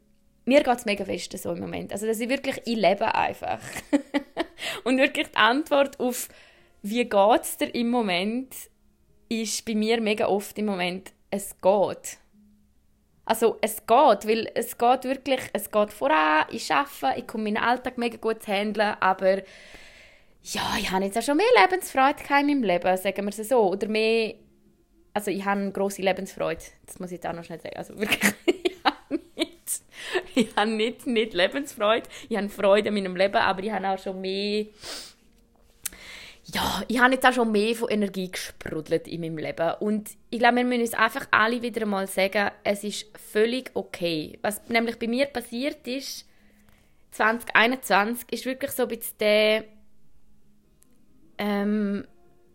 mir 0.44 0.62
geht 0.62 0.76
es 0.76 0.84
mega 0.84 1.04
fest 1.04 1.36
so 1.38 1.52
im 1.52 1.60
Moment. 1.60 1.92
Also, 1.92 2.06
dass 2.06 2.20
ich 2.20 2.28
wirklich, 2.28 2.60
ich 2.66 2.76
lebe 2.76 3.14
einfach. 3.14 3.60
Und 4.84 4.98
wirklich 4.98 5.28
die 5.28 5.36
Antwort 5.36 5.98
auf, 6.00 6.28
wie 6.82 7.04
geht 7.04 7.42
es 7.42 7.56
dir 7.56 7.74
im 7.74 7.90
Moment, 7.90 8.54
ist 9.28 9.64
bei 9.64 9.74
mir 9.74 10.00
mega 10.00 10.26
oft 10.26 10.58
im 10.58 10.66
Moment, 10.66 11.12
es 11.30 11.56
geht. 11.60 12.18
Also 13.26 13.58
es 13.60 13.78
geht, 13.86 14.26
weil 14.26 14.50
es 14.54 14.78
geht 14.78 15.04
wirklich, 15.04 15.40
es 15.52 15.70
geht 15.70 15.92
voran, 15.92 16.46
ich 16.50 16.72
arbeite, 16.72 17.18
ich 17.18 17.26
komme 17.26 17.44
meinen 17.44 17.56
Alltag 17.56 17.98
mega 17.98 18.16
gut 18.16 18.46
handeln, 18.46 18.96
aber 19.00 19.42
ja, 20.44 20.62
ich 20.78 20.90
habe 20.92 21.04
jetzt 21.04 21.18
auch 21.18 21.22
schon 21.22 21.36
mehr 21.36 21.46
Lebensfreude 21.60 22.22
in 22.40 22.46
meinem 22.46 22.62
Leben, 22.62 22.96
sagen 22.96 23.24
wir 23.24 23.36
es 23.36 23.48
so. 23.48 23.68
Oder 23.68 23.88
mehr, 23.88 24.34
also 25.12 25.32
ich 25.32 25.44
habe 25.44 25.60
eine 25.60 25.72
grosse 25.72 26.02
Lebensfreude, 26.02 26.62
das 26.86 27.00
muss 27.00 27.10
ich 27.10 27.16
jetzt 27.16 27.26
auch 27.26 27.32
noch 27.32 27.42
schnell 27.42 27.60
sagen. 27.60 27.76
Also 27.76 27.98
wirklich, 27.98 28.32
ich 28.46 28.76
habe 28.84 29.20
nicht 29.36 29.56
ich 30.36 30.54
habe 30.54 30.70
nicht, 30.70 31.06
nicht 31.06 31.34
Lebensfreude, 31.34 32.08
ich 32.28 32.36
habe 32.36 32.48
Freude 32.48 32.88
in 32.88 32.94
meinem 32.94 33.16
Leben, 33.16 33.36
aber 33.36 33.62
ich 33.62 33.72
habe 33.72 33.88
auch 33.88 33.98
schon 33.98 34.20
mehr 34.20 34.66
ja, 36.54 36.82
ich 36.86 37.00
habe 37.00 37.14
jetzt 37.14 37.26
auch 37.26 37.32
schon 37.32 37.50
mehr 37.50 37.74
von 37.74 37.88
Energie 37.88 38.30
gesprudelt 38.30 39.08
in 39.08 39.20
meinem 39.20 39.38
Leben. 39.38 39.74
Und 39.80 40.10
ich 40.30 40.38
glaube, 40.38 40.56
wir 40.56 40.64
müssen 40.64 40.82
uns 40.82 40.94
einfach 40.94 41.26
alle 41.32 41.60
wieder 41.60 41.86
mal 41.86 42.06
sagen, 42.06 42.50
es 42.62 42.84
ist 42.84 43.06
völlig 43.18 43.70
okay. 43.74 44.38
Was 44.42 44.68
nämlich 44.68 44.98
bei 44.98 45.08
mir 45.08 45.26
passiert 45.26 45.86
ist, 45.88 46.24
2021, 47.10 48.32
ist 48.32 48.46
wirklich 48.46 48.70
so 48.70 48.82
ein 48.84 48.88
bisschen 48.88 49.18
der, 49.18 49.64
ähm, 51.38 52.06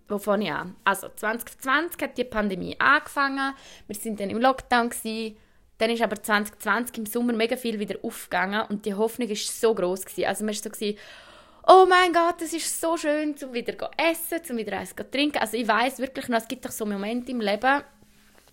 wo 0.07 0.17
fange 0.17 0.45
ich 0.45 0.51
an? 0.51 0.75
Also, 0.85 1.09
2020 1.09 2.01
hat 2.01 2.17
die 2.17 2.23
Pandemie 2.23 2.75
angefangen, 2.79 3.53
wir 3.87 3.95
sind 3.95 4.19
dann 4.19 4.29
im 4.29 4.39
Lockdown 4.39 4.89
gewesen, 4.89 5.35
dann 5.79 5.89
ist 5.89 6.01
aber 6.01 6.21
2020 6.21 6.97
im 6.97 7.05
Sommer 7.07 7.33
mega 7.33 7.57
viel 7.57 7.79
wieder 7.79 7.95
aufgegangen 8.03 8.61
und 8.69 8.85
die 8.85 8.93
Hoffnung 8.93 9.27
ist 9.29 9.59
so 9.59 9.73
groß. 9.73 10.05
Also 10.25 10.45
man 10.45 10.53
war 10.53 10.61
so 10.61 10.69
gewesen, 10.69 10.97
oh 11.71 11.85
mein 11.87 12.11
Gott, 12.11 12.41
es 12.41 12.51
ist 12.51 12.81
so 12.81 12.97
schön, 12.97 13.37
zum 13.37 13.53
wieder 13.53 13.77
zu 13.77 13.85
essen, 13.95 14.43
zum 14.43 14.57
wieder 14.57 14.77
eins 14.77 14.93
zu 14.93 15.09
trinken. 15.09 15.37
Also 15.37 15.55
ich 15.55 15.67
weiß 15.67 15.99
wirklich 15.99 16.27
noch, 16.27 16.39
es 16.39 16.47
gibt 16.47 16.65
doch 16.65 16.71
so 16.71 16.85
Momente 16.85 17.31
im 17.31 17.39
Leben, 17.39 17.81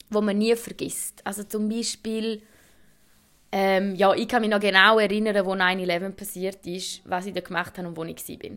wo 0.08 0.20
man 0.20 0.38
nie 0.38 0.54
vergisst. 0.54 1.20
Also 1.25 1.42
zum 1.42 1.68
Beispiel, 1.68 2.42
ähm, 3.50 3.96
ja, 3.96 4.14
ich 4.14 4.28
kann 4.28 4.42
mich 4.42 4.50
noch 4.50 4.60
genau 4.60 5.00
erinnern, 5.00 5.44
wo 5.44 5.52
9-11 5.52 6.10
passiert 6.12 6.64
ist, 6.66 7.02
was 7.06 7.26
ich 7.26 7.34
da 7.34 7.40
gemacht 7.40 7.76
habe 7.76 7.88
und 7.88 7.96
wo 7.96 8.04
ich 8.04 8.28
war. 8.28 8.50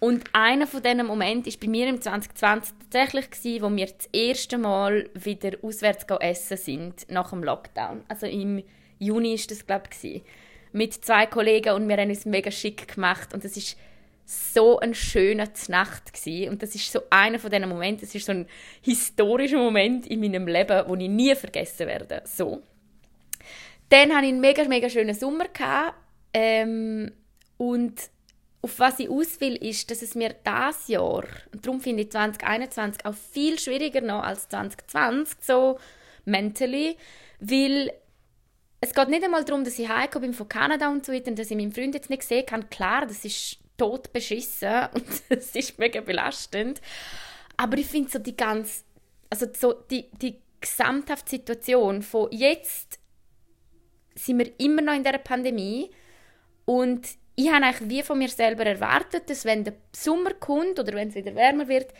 Und 0.00 0.24
einer 0.32 0.66
von 0.66 0.82
diesen 0.82 1.06
Momenten 1.06 1.52
war 1.52 1.60
bei 1.60 1.68
mir 1.68 1.88
im 1.88 2.00
2020 2.00 2.74
tatsächlich, 2.78 3.30
gewesen, 3.30 3.62
wo 3.62 3.76
wir 3.76 3.86
das 3.86 4.08
erste 4.12 4.56
Mal 4.56 5.10
wieder 5.12 5.58
auswärts 5.60 6.06
essen 6.20 6.56
sind, 6.56 7.10
nach 7.10 7.30
dem 7.30 7.44
Lockdown. 7.44 8.04
Also 8.08 8.26
im 8.26 8.62
Juni 8.98 9.36
war 9.36 9.46
das, 9.48 9.66
glaube 9.66 9.90
ich, 10.00 10.22
mit 10.72 10.94
zwei 10.94 11.26
Kollegen 11.26 11.74
und 11.74 11.88
wir 11.88 11.96
haben 11.96 12.10
uns 12.10 12.24
mega 12.24 12.50
schick 12.50 12.94
gemacht 12.94 13.34
und 13.34 13.44
das 13.44 13.56
ist 13.56 13.76
so 14.30 14.78
ein 14.78 14.94
schöner 14.94 15.48
Nacht 15.68 16.12
gewesen. 16.12 16.50
und 16.50 16.62
das 16.62 16.74
ist 16.74 16.92
so 16.92 17.00
einer 17.08 17.38
von 17.38 17.50
diesen 17.50 17.66
Momenten, 17.66 18.02
das 18.02 18.14
ist 18.14 18.26
so 18.26 18.32
ein 18.32 18.46
historischer 18.82 19.56
Moment 19.56 20.06
in 20.06 20.20
meinem 20.20 20.46
Leben, 20.46 20.84
wo 20.86 20.94
ich 20.96 21.08
nie 21.08 21.34
vergessen 21.34 21.86
werde. 21.86 22.22
So. 22.26 22.62
Dann 23.88 24.14
hatte 24.14 24.26
ich 24.26 24.32
einen 24.32 24.40
mega, 24.40 24.64
mega 24.64 24.90
schönen 24.90 25.14
Sommer 25.14 25.48
gehabt, 25.48 25.94
ähm, 26.34 27.10
und 27.56 27.94
auf 28.60 28.78
was 28.78 28.98
ich 28.98 29.08
aus 29.08 29.40
will, 29.40 29.56
ist, 29.56 29.90
dass 29.90 30.02
es 30.02 30.14
mir 30.14 30.34
das 30.44 30.88
Jahr, 30.88 31.24
und 31.52 31.64
darum 31.64 31.80
finde 31.80 32.02
ich 32.02 32.10
2021 32.10 33.06
auch 33.06 33.14
viel 33.14 33.58
schwieriger 33.58 34.02
noch 34.02 34.22
als 34.22 34.48
2020, 34.50 35.38
so 35.40 35.78
mentally, 36.26 36.98
weil 37.40 37.90
es 38.82 38.92
geht 38.92 39.08
nicht 39.08 39.24
einmal 39.24 39.44
darum, 39.44 39.64
dass 39.64 39.78
ich 39.78 39.88
heimgekommen 39.88 40.30
bin 40.30 40.36
von 40.36 40.48
Kanada 40.50 40.90
und 40.90 41.06
so 41.06 41.14
weiter 41.14 41.30
und 41.30 41.38
dass 41.38 41.50
ich 41.50 41.56
meinen 41.56 41.72
Freund 41.72 41.94
jetzt 41.94 42.10
nicht 42.10 42.20
gesehen 42.20 42.44
habe. 42.50 42.66
Klar, 42.66 43.06
das 43.06 43.24
ist 43.24 43.58
tot 43.78 44.12
beschissen 44.12 44.88
und 44.94 45.06
das 45.30 45.54
ist 45.54 45.78
mega 45.78 46.02
belastend. 46.02 46.82
Aber 47.56 47.78
ich 47.78 47.86
finde 47.86 48.10
so 48.10 48.18
die 48.18 48.36
ganz, 48.36 48.84
also 49.30 49.46
so 49.52 49.72
die, 49.72 50.10
die 50.20 50.36
gesamthafte 50.60 51.30
Situation 51.30 52.02
von 52.02 52.28
jetzt 52.30 52.98
sind 54.14 54.38
wir 54.38 54.52
immer 54.58 54.82
noch 54.82 54.94
in 54.94 55.04
der 55.04 55.18
Pandemie 55.18 55.90
und 56.64 57.06
ich 57.36 57.50
habe 57.50 57.64
eigentlich 57.64 57.88
wie 57.88 58.02
von 58.02 58.18
mir 58.18 58.28
selber 58.28 58.66
erwartet, 58.66 59.30
dass 59.30 59.44
wenn 59.44 59.62
der 59.62 59.74
Sommer 59.94 60.34
kommt 60.34 60.80
oder 60.80 60.92
wenn 60.94 61.08
es 61.08 61.14
wieder 61.14 61.34
wärmer 61.36 61.68
wird, 61.68 61.92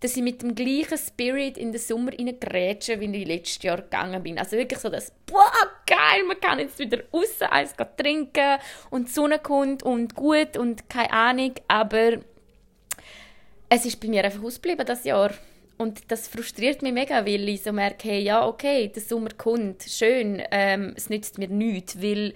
dass 0.00 0.16
ich 0.16 0.22
mit 0.22 0.42
dem 0.42 0.54
gleichen 0.54 0.96
Spirit 0.96 1.58
in 1.58 1.72
den 1.72 1.80
Sommer 1.80 2.12
reingrätsche, 2.12 3.00
wie 3.00 3.16
ich 3.16 3.26
letztes 3.26 3.62
Jahr 3.62 3.82
gegangen 3.82 4.22
bin. 4.22 4.38
Also 4.38 4.56
wirklich 4.56 4.78
so 4.78 4.88
das, 4.88 5.12
boah, 5.26 5.52
geil, 5.86 6.24
man 6.26 6.40
kann 6.40 6.60
jetzt 6.60 6.78
wieder 6.78 7.02
raus, 7.12 7.40
eins 7.40 7.74
trinken 7.96 8.58
und 8.90 9.08
die 9.08 9.12
Sonne 9.12 9.38
kommt 9.38 9.82
und 9.82 10.14
gut 10.14 10.56
und 10.56 10.88
keine 10.88 11.12
Ahnung, 11.12 11.54
aber 11.66 12.18
es 13.68 13.84
ist 13.84 14.00
bei 14.00 14.08
mir 14.08 14.24
einfach 14.24 14.42
ausgeblieben 14.42 14.86
das 14.86 15.04
Jahr. 15.04 15.32
Und 15.76 16.10
das 16.10 16.26
frustriert 16.26 16.82
mich 16.82 16.92
mega, 16.92 17.24
weil 17.24 17.48
ich 17.48 17.62
so 17.62 17.72
merke, 17.72 18.08
hey, 18.08 18.20
ja, 18.20 18.44
okay, 18.46 18.88
der 18.88 19.02
Sommer 19.02 19.30
kommt, 19.36 19.84
schön, 19.84 20.42
ähm, 20.50 20.92
es 20.96 21.08
nützt 21.08 21.38
mir 21.38 21.46
nichts, 21.46 22.02
weil, 22.02 22.34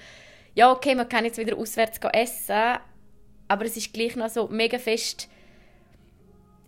ja, 0.54 0.71
okay, 0.71 0.95
man 0.95 1.09
kann 1.09 1.25
jetzt 1.25 1.38
wieder 1.38 1.57
auswärts 1.57 1.99
essen, 2.12 2.78
aber 3.49 3.64
es 3.64 3.76
ist 3.76 3.92
gleich 3.92 4.14
noch 4.14 4.28
so 4.28 4.47
mega 4.47 4.78
fest 4.78 5.28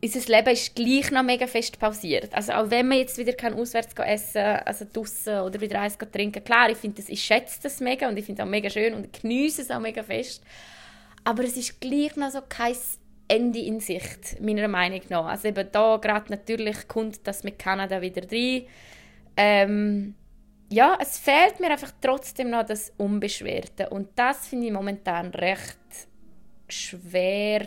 unser 0.05 0.37
Leben 0.37 0.51
ist 0.51 0.75
gleich 0.75 1.11
noch 1.11 1.23
mega 1.23 1.47
fest 1.47 1.79
pausiert. 1.79 2.35
Also 2.35 2.53
auch 2.53 2.71
wenn 2.71 2.89
man 2.89 2.99
jetzt 2.99 3.17
wieder 3.17 3.33
kann 3.33 3.55
auswärts 3.55 3.95
essen 3.97 4.43
also 4.43 4.85
draußen 4.93 5.41
oder 5.41 5.61
wieder 5.61 5.81
eins 5.81 5.97
trinken, 5.97 6.45
klar, 6.45 6.69
ich 6.69 6.77
finde 6.77 7.01
das, 7.01 7.09
ich 7.09 7.23
schätze 7.23 7.59
das 7.63 7.81
mega 7.81 8.07
und 8.09 8.19
ich 8.19 8.27
finde 8.27 8.43
es 8.43 8.47
auch 8.47 8.51
mega 8.51 8.69
schön 8.69 8.93
und 8.93 9.13
genieße 9.21 9.63
es 9.63 9.71
auch 9.71 9.81
mega 9.81 10.03
fest. 10.03 10.45
Aber 11.25 11.43
es 11.43 11.57
ist 11.57 11.81
gleich 11.81 12.17
noch 12.17 12.31
so 12.31 12.41
kein 12.47 12.77
Ende 13.29 13.61
in 13.61 13.81
Sicht, 13.81 14.41
meiner 14.43 14.69
Meinung 14.69 15.01
nach. 15.09 15.25
Also 15.25 15.49
eben 15.49 15.69
da 15.73 15.97
gerade 15.97 16.31
natürlich 16.31 16.87
kommt 16.87 17.27
das 17.27 17.43
mit 17.43 17.59
Kanada 17.59 18.03
wieder 18.03 18.31
rein. 18.31 18.65
Ähm, 19.39 20.15
ja, 20.71 20.99
es 21.01 21.19
fehlt 21.19 21.61
mir 21.61 21.71
einfach 21.71 21.93
trotzdem 22.03 22.51
noch 22.51 22.67
das 22.67 22.93
Unbeschwerte 22.99 23.89
und 23.89 24.09
das 24.17 24.49
finde 24.49 24.67
ich 24.67 24.73
momentan 24.73 25.29
recht 25.29 25.79
schwer 26.69 27.65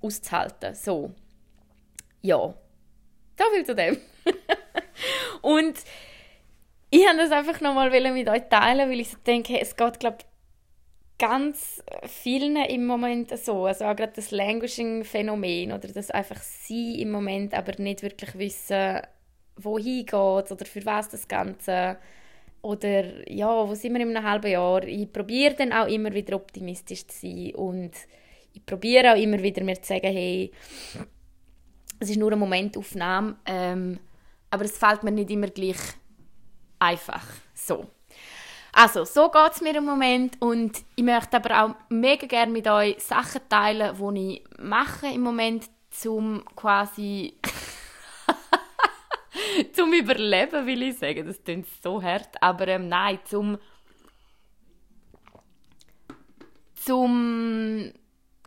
auszuhalten. 0.00 0.74
So 0.76 1.14
ja, 2.22 2.54
so 3.38 3.44
viel 3.54 3.64
zu 3.64 3.74
dem. 3.74 3.98
und 5.42 5.78
ich 6.90 7.06
habe 7.06 7.18
das 7.18 7.30
einfach 7.30 7.60
nochmal 7.60 7.90
mit 7.90 8.28
euch 8.28 8.48
teilen, 8.48 8.90
weil 8.90 9.00
ich 9.00 9.10
so 9.10 9.18
denke, 9.26 9.60
es 9.60 9.76
geht, 9.76 10.00
glaube 10.00 10.18
ganz 11.18 11.82
vielen 12.04 12.56
im 12.56 12.86
Moment 12.86 13.36
so. 13.38 13.66
Also 13.66 13.84
auch 13.84 13.96
gerade 13.96 14.12
das 14.14 14.30
Languishing-Phänomen 14.30 15.72
oder 15.72 15.88
das 15.88 16.10
einfach 16.10 16.40
sie 16.40 17.02
im 17.02 17.10
Moment 17.10 17.54
aber 17.54 17.72
nicht 17.82 18.02
wirklich 18.02 18.38
wissen, 18.38 19.00
wohin 19.56 20.06
geht 20.06 20.12
oder 20.52 20.64
für 20.64 20.86
was 20.86 21.08
das 21.08 21.26
Ganze. 21.26 21.98
Oder 22.62 23.28
ja, 23.30 23.68
wo 23.68 23.74
sind 23.74 23.94
wir 23.94 24.00
in 24.00 24.16
einem 24.16 24.28
halben 24.28 24.50
Jahr? 24.50 24.84
Ich 24.84 25.12
probiere 25.12 25.54
dann 25.54 25.72
auch 25.72 25.88
immer 25.88 26.12
wieder 26.12 26.36
optimistisch 26.36 27.06
zu 27.06 27.26
sein 27.26 27.54
und 27.54 27.92
ich 28.52 28.64
probiere 28.64 29.12
auch 29.12 29.16
immer 29.16 29.42
wieder 29.42 29.62
mir 29.62 29.80
zu 29.80 29.88
sagen, 29.88 30.12
hey, 30.12 30.50
es 31.98 32.10
ist 32.10 32.16
nur 32.16 32.28
eine 32.28 32.36
Momentaufnahme, 32.36 33.36
ähm, 33.44 33.98
aber 34.50 34.64
es 34.64 34.78
fällt 34.78 35.02
mir 35.02 35.10
nicht 35.10 35.30
immer 35.30 35.48
gleich 35.48 35.78
einfach. 36.78 37.24
So. 37.54 37.86
Also, 38.72 39.04
so 39.04 39.28
geht 39.30 39.52
es 39.52 39.60
mir 39.60 39.76
im 39.76 39.84
Moment 39.84 40.40
und 40.40 40.84
ich 40.94 41.02
möchte 41.02 41.36
aber 41.36 41.64
auch 41.64 41.74
mega 41.88 42.26
gerne 42.26 42.52
mit 42.52 42.68
euch 42.68 43.02
Sachen 43.02 43.40
teilen, 43.48 43.96
die 44.14 44.36
ich 44.36 44.44
mache 44.58 45.08
im 45.08 45.22
Moment, 45.22 45.68
um 46.06 46.44
quasi 46.54 47.34
zum 49.72 49.92
Überleben, 49.92 50.66
will 50.66 50.82
ich 50.82 50.98
sagen. 50.98 51.26
Das 51.26 51.42
klingt 51.42 51.66
so 51.82 52.00
hart, 52.00 52.40
aber 52.40 52.68
ähm, 52.68 52.88
nein, 52.88 53.18
zum 53.24 53.58
zum 56.74 57.92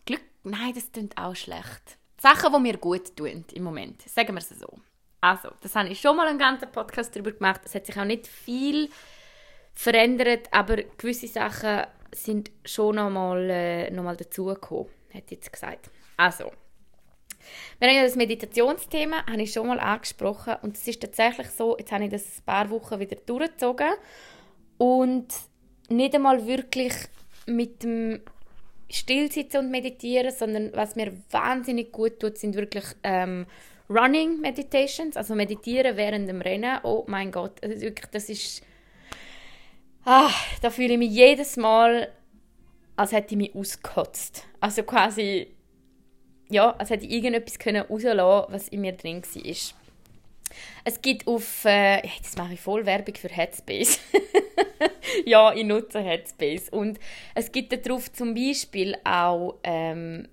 Glück, 0.06 0.24
nein, 0.44 0.74
das 0.74 0.92
klingt 0.92 1.18
auch 1.18 1.36
schlecht 1.36 1.98
Sachen, 2.22 2.54
die 2.54 2.60
mir 2.60 2.78
gut 2.78 3.16
tun 3.16 3.46
im 3.52 3.64
Moment. 3.64 4.04
Sagen 4.04 4.36
wir 4.36 4.40
es 4.40 4.50
so. 4.50 4.68
Also, 5.22 5.50
das 5.62 5.76
habe 5.76 5.90
ich 5.90 6.00
schon 6.00 6.16
mal 6.16 6.28
einen 6.28 6.38
ganzen 6.38 6.72
Podcast 6.72 7.16
darüber 7.16 7.32
gemacht. 7.32 7.62
Es 7.66 7.74
hat 7.74 7.88
sich 7.88 7.98
auch 7.98 8.06
nicht 8.06 8.28
viel 8.28 8.90
verändert, 9.74 10.48
aber 10.52 10.78
gewisse 10.98 11.28
Sachen 11.28 11.82
sind 12.14 12.52
schon 12.64 12.98
noch 12.98 13.10
mal, 13.10 13.50
äh, 13.50 13.90
noch 13.90 14.16
dazugekommen, 14.16 14.92
hat 15.14 15.32
jetzt 15.32 15.52
gesagt. 15.52 15.90
Also, 16.16 16.52
wir 17.80 17.88
haben 17.88 17.96
ja 17.96 18.04
das 18.04 18.16
Meditationsthema, 18.16 19.26
habe 19.26 19.42
ich 19.42 19.54
schon 19.54 19.66
mal 19.66 19.80
angesprochen 19.80 20.58
und 20.62 20.78
es 20.78 20.88
ist 20.88 21.02
tatsächlich 21.02 21.50
so, 21.50 21.76
jetzt 21.80 21.92
habe 21.92 22.04
ich 22.04 22.12
das 22.12 22.38
ein 22.38 22.46
paar 22.46 22.70
Wochen 22.70 23.00
wieder 23.00 23.16
durchgezogen 23.16 23.94
und 24.78 25.28
nicht 25.90 26.14
einmal 26.14 26.46
wirklich 26.46 26.94
mit 27.48 27.82
dem 27.82 28.22
Stillsitzen 28.92 29.66
und 29.66 29.72
Meditieren, 29.72 30.32
sondern 30.32 30.72
was 30.74 30.96
mir 30.96 31.14
wahnsinnig 31.32 31.92
gut 31.92 32.20
tut, 32.20 32.38
sind 32.38 32.56
wirklich 32.56 32.86
ähm, 33.04 33.46
Running 33.90 34.40
Meditations, 34.40 35.18
also 35.18 35.36
Meditieren 35.36 35.98
während 35.98 36.30
dem 36.30 36.42
Rennen. 36.42 36.80
Oh 36.84 37.04
mein 37.08 37.32
Gott, 37.32 37.64
also 37.64 37.80
wirklich, 37.82 38.10
das 38.12 38.30
ist... 38.30 38.64
Ah, 40.04 40.32
da 40.62 40.72
fühle 40.72 40.94
ich 40.94 40.98
mich 40.98 41.12
jedes 41.12 41.58
Mal, 41.58 42.12
als 42.96 43.12
hätte 43.12 43.36
ich 43.36 43.38
mich 43.38 43.56
ausgekotzt. 43.56 44.48
Also 44.60 44.84
quasi, 44.84 45.48
ja, 46.50 46.72
als 46.72 46.90
hätte 46.90 47.06
ich 47.06 47.12
irgendetwas 47.12 47.60
können 47.60 47.86
rauslassen 47.86 48.54
was 48.54 48.68
in 48.70 48.82
mir 48.82 48.94
drin 48.94 49.22
war. 49.22 49.81
Es 50.84 51.02
gibt 51.02 51.28
auf, 51.28 51.66
äh, 51.66 52.06
jetzt 52.06 52.38
mache 52.38 52.54
ich 52.54 52.62
voll 52.62 52.86
Werbung 52.86 53.16
für 53.16 53.30
Headspace. 53.30 54.00
ja, 55.26 55.54
ich 55.54 55.64
nutze 55.64 56.02
Headspace. 56.02 56.70
Und 56.70 57.00
es 57.36 57.52
gibt 57.52 57.86
darauf 57.86 58.12
zum 58.12 58.34
Beispiel 58.34 58.96
auch, 59.04 59.60
ähm, 59.64 60.28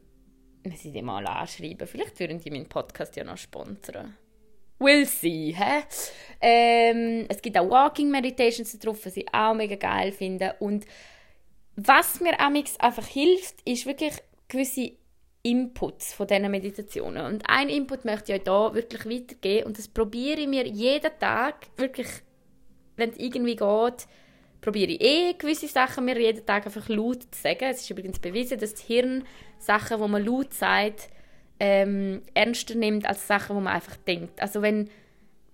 muss 0.64 0.84
ich 0.84 0.92
die 0.92 1.02
mal 1.02 1.26
anschreiben, 1.26 1.86
vielleicht 1.86 2.18
würden 2.20 2.40
die 2.40 2.50
meinen 2.50 2.68
Podcast 2.68 3.16
ja 3.16 3.24
noch 3.24 3.38
sponsern. 3.38 4.16
we'll 4.78 5.06
see. 5.06 5.54
Hä? 5.56 5.82
Ähm, 6.40 7.26
es 7.28 7.42
gibt 7.42 7.58
auch 7.58 7.68
Walking 7.68 8.10
Meditations 8.10 8.78
drauf, 8.78 9.04
was 9.04 9.16
ich 9.16 9.26
auch 9.32 9.54
mega 9.54 9.76
geil 9.76 10.12
finde. 10.12 10.54
Und 10.60 10.86
was 11.76 12.20
mir 12.20 12.38
amix 12.40 12.76
einfach 12.78 13.06
hilft, 13.06 13.56
ist 13.64 13.86
wirklich 13.86 14.14
gewisse 14.48 14.92
Inputs 15.50 16.14
von 16.14 16.26
diesen 16.26 16.50
Meditationen. 16.50 17.24
Und 17.24 17.42
ein 17.48 17.68
Input 17.68 18.04
möchte 18.04 18.32
ich 18.32 18.40
euch 18.40 18.44
hier 18.44 18.74
wirklich 18.74 19.06
weitergeben 19.06 19.66
und 19.66 19.78
das 19.78 19.88
probiere 19.88 20.40
ich 20.40 20.48
mir 20.48 20.66
jeden 20.66 21.10
Tag, 21.18 21.54
wirklich, 21.76 22.08
wenn 22.96 23.10
es 23.10 23.18
irgendwie 23.18 23.56
geht, 23.56 24.06
probiere 24.60 24.92
ich 24.92 25.00
eh 25.00 25.32
gewisse 25.34 25.68
Sachen 25.68 26.04
mir 26.04 26.18
jeden 26.18 26.44
Tag 26.44 26.66
einfach 26.66 26.88
laut 26.88 27.22
zu 27.22 27.40
sagen. 27.40 27.64
Es 27.64 27.80
ist 27.80 27.90
übrigens 27.90 28.18
bewiesen, 28.18 28.58
dass 28.58 28.72
das 28.72 28.82
Hirn 28.82 29.24
Sachen, 29.58 30.00
die 30.02 30.08
man 30.08 30.24
laut 30.24 30.52
sagt, 30.52 31.08
ähm, 31.60 32.22
ernster 32.34 32.74
nimmt 32.74 33.06
als 33.06 33.26
Sachen, 33.26 33.56
die 33.56 33.62
man 33.62 33.74
einfach 33.74 33.96
denkt. 33.96 34.40
Also 34.40 34.62
wenn, 34.62 34.90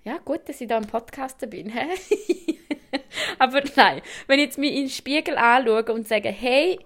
ja 0.05 0.19
gut, 0.25 0.49
dass 0.49 0.61
ich 0.61 0.69
da 0.69 0.77
im 0.77 0.87
Podcast 0.87 1.49
bin, 1.49 1.71
hä? 1.71 1.87
aber 3.39 3.63
nein, 3.77 4.03
wenn 4.27 4.39
ich 4.39 4.47
jetzt 4.47 4.59
mich 4.59 4.73
in 4.73 4.83
den 4.85 4.91
Spiegel 4.91 5.37
anschaue 5.37 5.93
und 5.93 6.09
sage, 6.09 6.31
hey, 6.31 6.79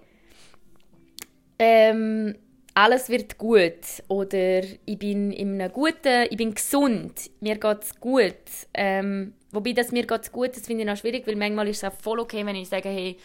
ähm, 1.57 2.35
alles 2.79 3.09
wird 3.09 3.37
gut 3.37 4.03
oder 4.07 4.61
ich 4.85 4.97
bin 4.97 5.33
in 5.33 5.59
einem 5.59 5.71
guten, 5.73 6.27
ich 6.29 6.37
bin 6.37 6.55
gesund, 6.55 7.29
mir 7.41 7.57
geht 7.57 7.83
es 7.83 7.99
gut. 7.99 8.33
Ähm, 8.73 9.33
wobei 9.51 9.73
das 9.73 9.91
mir 9.91 10.07
geht's 10.07 10.31
gut, 10.31 10.55
das 10.55 10.65
finde 10.65 10.83
ich 10.83 10.89
noch 10.89 10.95
schwierig, 10.95 11.27
weil 11.27 11.35
manchmal 11.35 11.67
ist 11.67 11.83
es 11.83 11.83
auch 11.83 11.93
voll 12.01 12.21
okay, 12.21 12.45
wenn 12.45 12.55
ich 12.55 12.69
sage, 12.69 12.87
hey, 12.87 13.17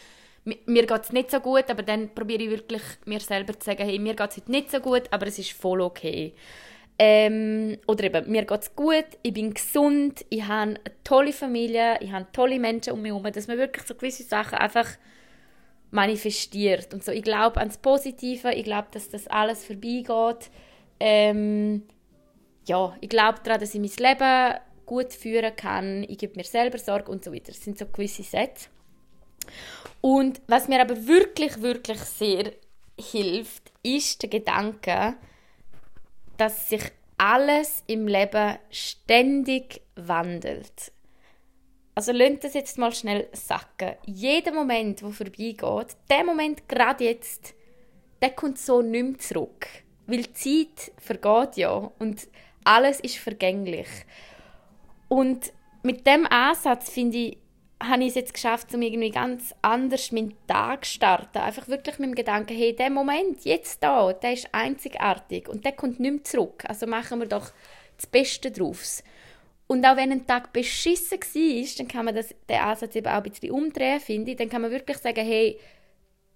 mir 0.44 0.86
geht 0.86 1.02
es 1.04 1.12
nicht 1.12 1.30
so 1.30 1.38
gut, 1.38 1.70
aber 1.70 1.84
dann 1.84 2.12
probiere 2.12 2.42
ich 2.42 2.50
wirklich 2.50 2.82
mir 3.04 3.20
selber 3.20 3.56
zu 3.56 3.64
sagen, 3.64 3.84
hey, 3.84 4.00
mir 4.00 4.14
geht 4.14 4.30
es 4.30 4.38
heute 4.38 4.50
nicht 4.50 4.72
so 4.72 4.80
gut, 4.80 5.04
aber 5.12 5.28
es 5.28 5.38
ist 5.38 5.52
voll 5.52 5.82
okay. 5.82 6.32
Ähm, 6.98 7.78
oder 7.86 8.04
eben, 8.04 8.28
mir 8.32 8.44
geht 8.44 8.60
es 8.60 8.74
gut, 8.74 9.06
ich 9.22 9.34
bin 9.34 9.54
gesund, 9.54 10.24
ich 10.30 10.42
habe 10.42 10.62
eine 10.62 10.80
tolle 11.04 11.32
Familie, 11.32 11.98
ich 12.00 12.10
habe 12.10 12.26
tolle 12.32 12.58
Menschen 12.58 12.92
um 12.92 13.02
mich 13.02 13.12
herum, 13.12 13.32
dass 13.32 13.46
man 13.46 13.58
wirklich 13.58 13.86
so 13.86 13.94
gewisse 13.94 14.24
Sachen 14.24 14.58
einfach 14.58 14.88
manifestiert. 15.94 16.92
Und 16.92 17.04
so, 17.04 17.12
ich 17.12 17.22
glaube 17.22 17.60
ans 17.60 17.78
Positive, 17.78 18.52
ich 18.52 18.64
glaube, 18.64 18.88
dass 18.90 19.08
das 19.08 19.26
alles 19.28 19.64
vorbeigeht. 19.64 20.50
Ähm, 21.00 21.84
ja, 22.66 22.96
ich 23.00 23.08
glaube 23.08 23.38
daran, 23.42 23.60
dass 23.60 23.74
ich 23.74 23.80
mein 23.80 24.10
Leben 24.10 24.54
gut 24.86 25.12
führen 25.12 25.54
kann, 25.56 26.04
ich 26.04 26.18
gebe 26.18 26.36
mir 26.36 26.44
selber 26.44 26.78
Sorge 26.78 27.10
und 27.10 27.24
so 27.24 27.32
weiter. 27.32 27.52
Das 27.52 27.62
sind 27.62 27.78
so 27.78 27.86
gewisse 27.86 28.22
Sätze. 28.22 28.68
Und 30.00 30.42
was 30.46 30.68
mir 30.68 30.80
aber 30.80 31.06
wirklich, 31.06 31.62
wirklich 31.62 31.98
sehr 32.00 32.52
hilft, 32.98 33.72
ist 33.82 34.22
der 34.22 34.30
Gedanke, 34.30 35.14
dass 36.36 36.68
sich 36.68 36.82
alles 37.16 37.84
im 37.86 38.08
Leben 38.08 38.58
ständig 38.70 39.80
wandelt. 39.94 40.92
Also 41.94 42.12
lasst 42.12 42.44
das 42.44 42.54
jetzt 42.54 42.78
mal 42.78 42.92
schnell 42.92 43.28
sacken. 43.32 43.92
Jeder 44.04 44.52
Moment, 44.52 45.00
der 45.00 45.10
vorbeigeht, 45.10 45.96
der 46.10 46.24
Moment 46.24 46.68
gerade 46.68 47.04
jetzt, 47.04 47.54
der 48.20 48.30
kommt 48.30 48.58
so 48.58 48.82
nicht 48.82 49.04
mehr 49.04 49.18
zurück. 49.18 49.66
Weil 50.06 50.24
die 50.24 50.32
Zeit 50.32 50.92
vergeht 50.98 51.56
ja 51.56 51.90
und 51.98 52.28
alles 52.64 53.00
ist 53.00 53.18
vergänglich. 53.18 53.88
Und 55.08 55.52
mit 55.82 56.06
dem 56.06 56.26
Ansatz, 56.26 56.90
finde 56.90 57.16
ich, 57.18 57.38
habe 57.82 58.02
ich 58.02 58.08
es 58.08 58.14
jetzt 58.14 58.34
geschafft, 58.34 58.74
um 58.74 58.82
irgendwie 58.82 59.10
ganz 59.10 59.54
anders 59.62 60.10
meinen 60.12 60.34
Tag 60.46 60.84
zu 60.84 60.92
starten. 60.92 61.38
Einfach 61.38 61.68
wirklich 61.68 61.98
mit 61.98 62.08
dem 62.08 62.14
Gedanken, 62.14 62.56
hey, 62.56 62.74
der 62.74 62.90
Moment, 62.90 63.44
jetzt 63.44 63.82
da, 63.82 64.12
der 64.12 64.32
ist 64.32 64.48
einzigartig 64.52 65.48
und 65.48 65.64
der 65.64 65.72
kommt 65.72 66.00
nicht 66.00 66.12
mehr 66.12 66.24
zurück. 66.24 66.64
Also 66.66 66.86
machen 66.86 67.20
wir 67.20 67.28
doch 67.28 67.52
das 67.96 68.06
Beste 68.06 68.50
draus. 68.50 69.02
Und 69.66 69.84
auch 69.86 69.96
wenn 69.96 70.12
ein 70.12 70.26
Tag 70.26 70.52
beschissen 70.52 71.18
war, 71.18 71.64
dann 71.78 71.88
kann 71.88 72.04
man 72.04 72.14
das, 72.14 72.34
den 72.48 72.58
Ansatz 72.58 72.94
eben 72.96 73.06
auch 73.06 73.14
ein 73.14 73.22
bisschen 73.22 73.50
umdrehen, 73.50 74.00
finde 74.00 74.32
ich. 74.32 74.36
Dann 74.36 74.50
kann 74.50 74.62
man 74.62 74.70
wirklich 74.70 74.98
sagen, 74.98 75.24
hey, 75.24 75.58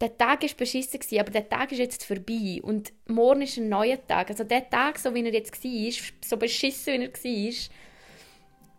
der 0.00 0.16
Tag 0.16 0.42
war 0.42 0.50
beschissen, 0.56 1.00
aber 1.18 1.30
der 1.30 1.48
Tag 1.48 1.72
ist 1.72 1.78
jetzt 1.78 2.04
vorbei 2.04 2.60
und 2.62 2.92
morgen 3.06 3.42
ist 3.42 3.58
ein 3.58 3.68
neuer 3.68 3.98
Tag. 4.06 4.30
Also 4.30 4.44
der 4.44 4.68
Tag, 4.70 4.98
so 4.98 5.14
wie 5.14 5.24
er 5.24 5.32
jetzt 5.32 5.62
war, 5.62 5.92
so 6.24 6.36
beschissen 6.36 6.94
wie 6.94 7.04
er 7.04 7.52
war, 7.52 7.54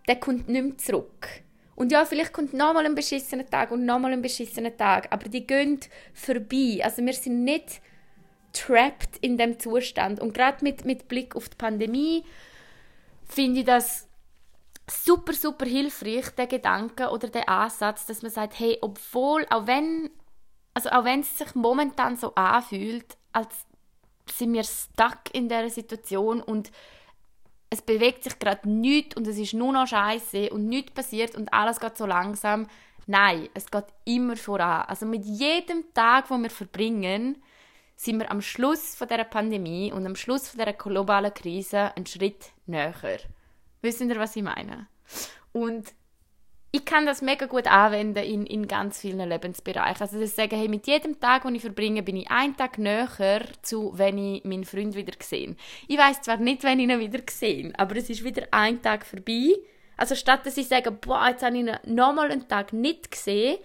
der 0.08 0.16
kommt 0.16 0.50
nicht 0.50 0.64
mehr 0.64 0.78
zurück. 0.78 1.28
Und 1.76 1.92
ja, 1.92 2.04
vielleicht 2.04 2.34
kommt 2.34 2.54
nochmal 2.54 2.86
ein 2.86 2.96
beschissener 2.96 3.46
Tag 3.46 3.72
und 3.72 3.86
nochmal 3.86 4.12
ein 4.12 4.22
beschissener 4.22 4.76
Tag, 4.76 5.08
aber 5.12 5.30
die 5.30 5.46
gehen 5.46 5.80
vorbei. 6.14 6.80
Also 6.84 7.06
wir 7.06 7.14
sind 7.14 7.44
nicht 7.46 7.82
trapped 8.52 9.18
in 9.22 9.38
dem 9.38 9.60
Zustand. 9.60 10.20
Und 10.20 10.34
gerade 10.34 10.64
mit, 10.64 10.84
mit 10.84 11.08
Blick 11.08 11.36
auf 11.36 11.48
die 11.48 11.56
Pandemie 11.56 12.26
finde 13.30 13.60
ich 13.62 13.66
das 13.66 14.09
super, 14.90 15.34
super 15.34 15.66
hilfreich, 15.66 16.30
der 16.36 16.48
Gedanke 16.48 17.10
oder 17.10 17.30
der 17.30 17.50
Ansatz, 17.50 18.06
dass 18.06 18.22
man 18.22 18.32
sagt, 18.32 18.60
hey, 18.60 18.78
obwohl, 18.82 19.46
auch 19.50 19.68
wenn, 19.68 20.10
also 20.74 20.90
auch 20.90 21.04
wenn 21.04 21.22
es 21.22 21.38
sich 21.38 21.56
momentan 21.56 22.18
so 22.18 22.34
anfühlt, 22.36 23.18
als 23.32 23.66
sind 24.32 24.54
wir 24.54 24.64
stuck 24.64 25.34
in 25.34 25.50
dieser 25.50 25.70
Situation 25.70 26.42
und 26.42 26.72
es 27.70 27.82
bewegt 27.82 28.24
sich 28.24 28.40
gerade 28.40 28.68
nichts 28.70 29.16
und 29.16 29.28
es 29.28 29.38
ist 29.38 29.54
nur 29.54 29.74
noch 29.74 29.88
Scheiße 29.88 30.50
und 30.50 30.68
nichts 30.68 30.92
passiert 30.92 31.36
und 31.36 31.54
alles 31.54 31.80
geht 31.80 31.98
so 31.98 32.06
langsam. 32.06 32.68
Nein, 33.06 33.50
es 33.54 33.70
geht 33.70 33.86
immer 34.06 34.36
voran. 34.36 34.86
Also 34.88 35.06
mit 35.06 35.26
jedem 35.26 35.94
Tag, 35.94 36.30
wo 36.30 36.38
wir 36.38 36.50
verbringen, 36.50 37.42
sind 37.96 38.20
wir 38.20 38.32
am 38.32 38.42
Schluss 38.42 38.96
von 38.96 39.08
der 39.08 39.24
Pandemie 39.24 39.92
und 39.92 40.06
am 40.06 40.16
Schluss 40.16 40.50
von 40.50 40.60
der 40.60 40.74
globalen 40.74 41.34
Krise 41.34 41.96
einen 41.96 42.06
Schritt 42.06 42.52
näher. 42.66 43.20
Wissen 43.82 44.10
ihr, 44.10 44.20
was 44.20 44.36
ich 44.36 44.44
meine? 44.44 44.88
Und 45.52 45.94
ich 46.72 46.86
kann 46.86 47.06
das 47.06 47.24
mega 47.24 47.48
gut 47.48 47.66
anwenden 47.66 48.24
in, 48.24 48.46
in 48.46 48.68
ganz 48.68 49.00
vielen 49.00 49.28
Lebensbereichen. 49.28 50.02
Also 50.02 50.20
das 50.20 50.36
sagen, 50.36 50.56
hey, 50.56 50.68
mit 50.68 50.86
jedem 50.86 51.20
Tag, 51.20 51.44
den 51.44 51.56
ich 51.56 51.62
verbringe, 51.62 52.04
bin 52.04 52.18
ich 52.18 52.30
einen 52.30 52.56
Tag 52.56 52.78
näher 52.78 53.42
zu, 53.64 53.92
wenn 53.96 54.18
ich 54.20 54.44
meinen 54.44 54.66
Freund 54.66 54.96
wieder 54.96 55.14
sehe. 55.20 55.56
Ich 55.88 55.98
weiß 55.98 56.22
zwar 56.22 56.38
nicht, 56.38 56.64
wenn 56.64 56.80
ich 56.80 56.88
ihn 56.88 57.00
wieder 57.00 57.24
sehe, 57.28 57.74
aber 57.76 57.96
es 57.96 58.10
ist 58.10 58.24
wieder 58.24 58.44
ein 58.52 58.82
Tag 58.84 59.06
vorbei. 59.06 59.56
Also 59.98 60.14
statt 60.14 60.46
dass 60.46 60.58
ich 60.58 60.68
sage, 60.68 60.92
boah, 60.92 61.30
jetzt 61.30 61.44
habe 61.44 61.58
ich 61.58 61.66
ihn 61.66 61.76
nochmal 61.86 62.32
einen 62.32 62.48
Tag 62.48 62.72
nicht 62.72 63.12
gesehen, 63.12 63.58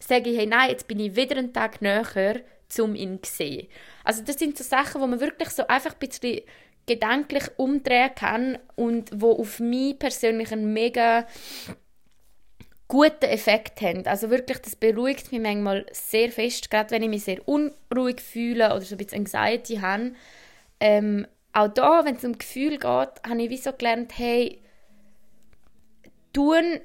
sage 0.00 0.30
ich, 0.30 0.38
hey, 0.38 0.46
nein, 0.46 0.70
jetzt 0.70 0.88
bin 0.88 1.00
ich 1.00 1.16
wieder 1.16 1.36
einen 1.36 1.52
Tag 1.52 1.82
näher, 1.82 2.42
um 2.78 2.94
ihn 2.94 3.22
zu 3.22 3.30
sehen. 3.30 3.68
Also 4.04 4.22
das 4.22 4.38
sind 4.38 4.56
so 4.56 4.64
Sachen, 4.64 5.00
wo 5.02 5.06
man 5.06 5.20
wirklich 5.20 5.50
so 5.50 5.66
einfach 5.66 5.92
ein 5.92 5.98
bisschen 5.98 6.40
gedanklich 6.88 7.44
umdrehen 7.56 8.10
kann 8.14 8.58
und 8.74 9.10
wo 9.14 9.32
auf 9.32 9.60
mich 9.60 9.98
persönlich 9.98 10.50
einen 10.50 10.72
mega 10.72 11.26
guten 12.88 13.26
Effekt 13.26 13.80
haben. 13.82 14.06
Also 14.06 14.30
wirklich, 14.30 14.58
das 14.58 14.74
beruhigt 14.74 15.30
mich 15.30 15.40
manchmal 15.40 15.86
sehr 15.92 16.32
fest, 16.32 16.70
gerade 16.70 16.90
wenn 16.90 17.02
ich 17.02 17.08
mich 17.10 17.24
sehr 17.24 17.46
unruhig 17.46 18.20
fühle 18.20 18.74
oder 18.74 18.80
so 18.80 18.94
ein 18.94 18.98
bisschen 18.98 19.20
Anxiety 19.20 19.76
habe. 19.76 20.12
Ähm, 20.80 21.26
auch 21.52 21.68
da, 21.68 22.04
wenn 22.04 22.16
es 22.16 22.24
um 22.24 22.38
Gefühl 22.38 22.72
geht, 22.72 22.82
habe 22.84 23.42
ich 23.42 23.50
wie 23.50 23.56
so 23.58 23.72
gelernt, 23.72 24.12
hey, 24.16 24.60
tun, 26.32 26.80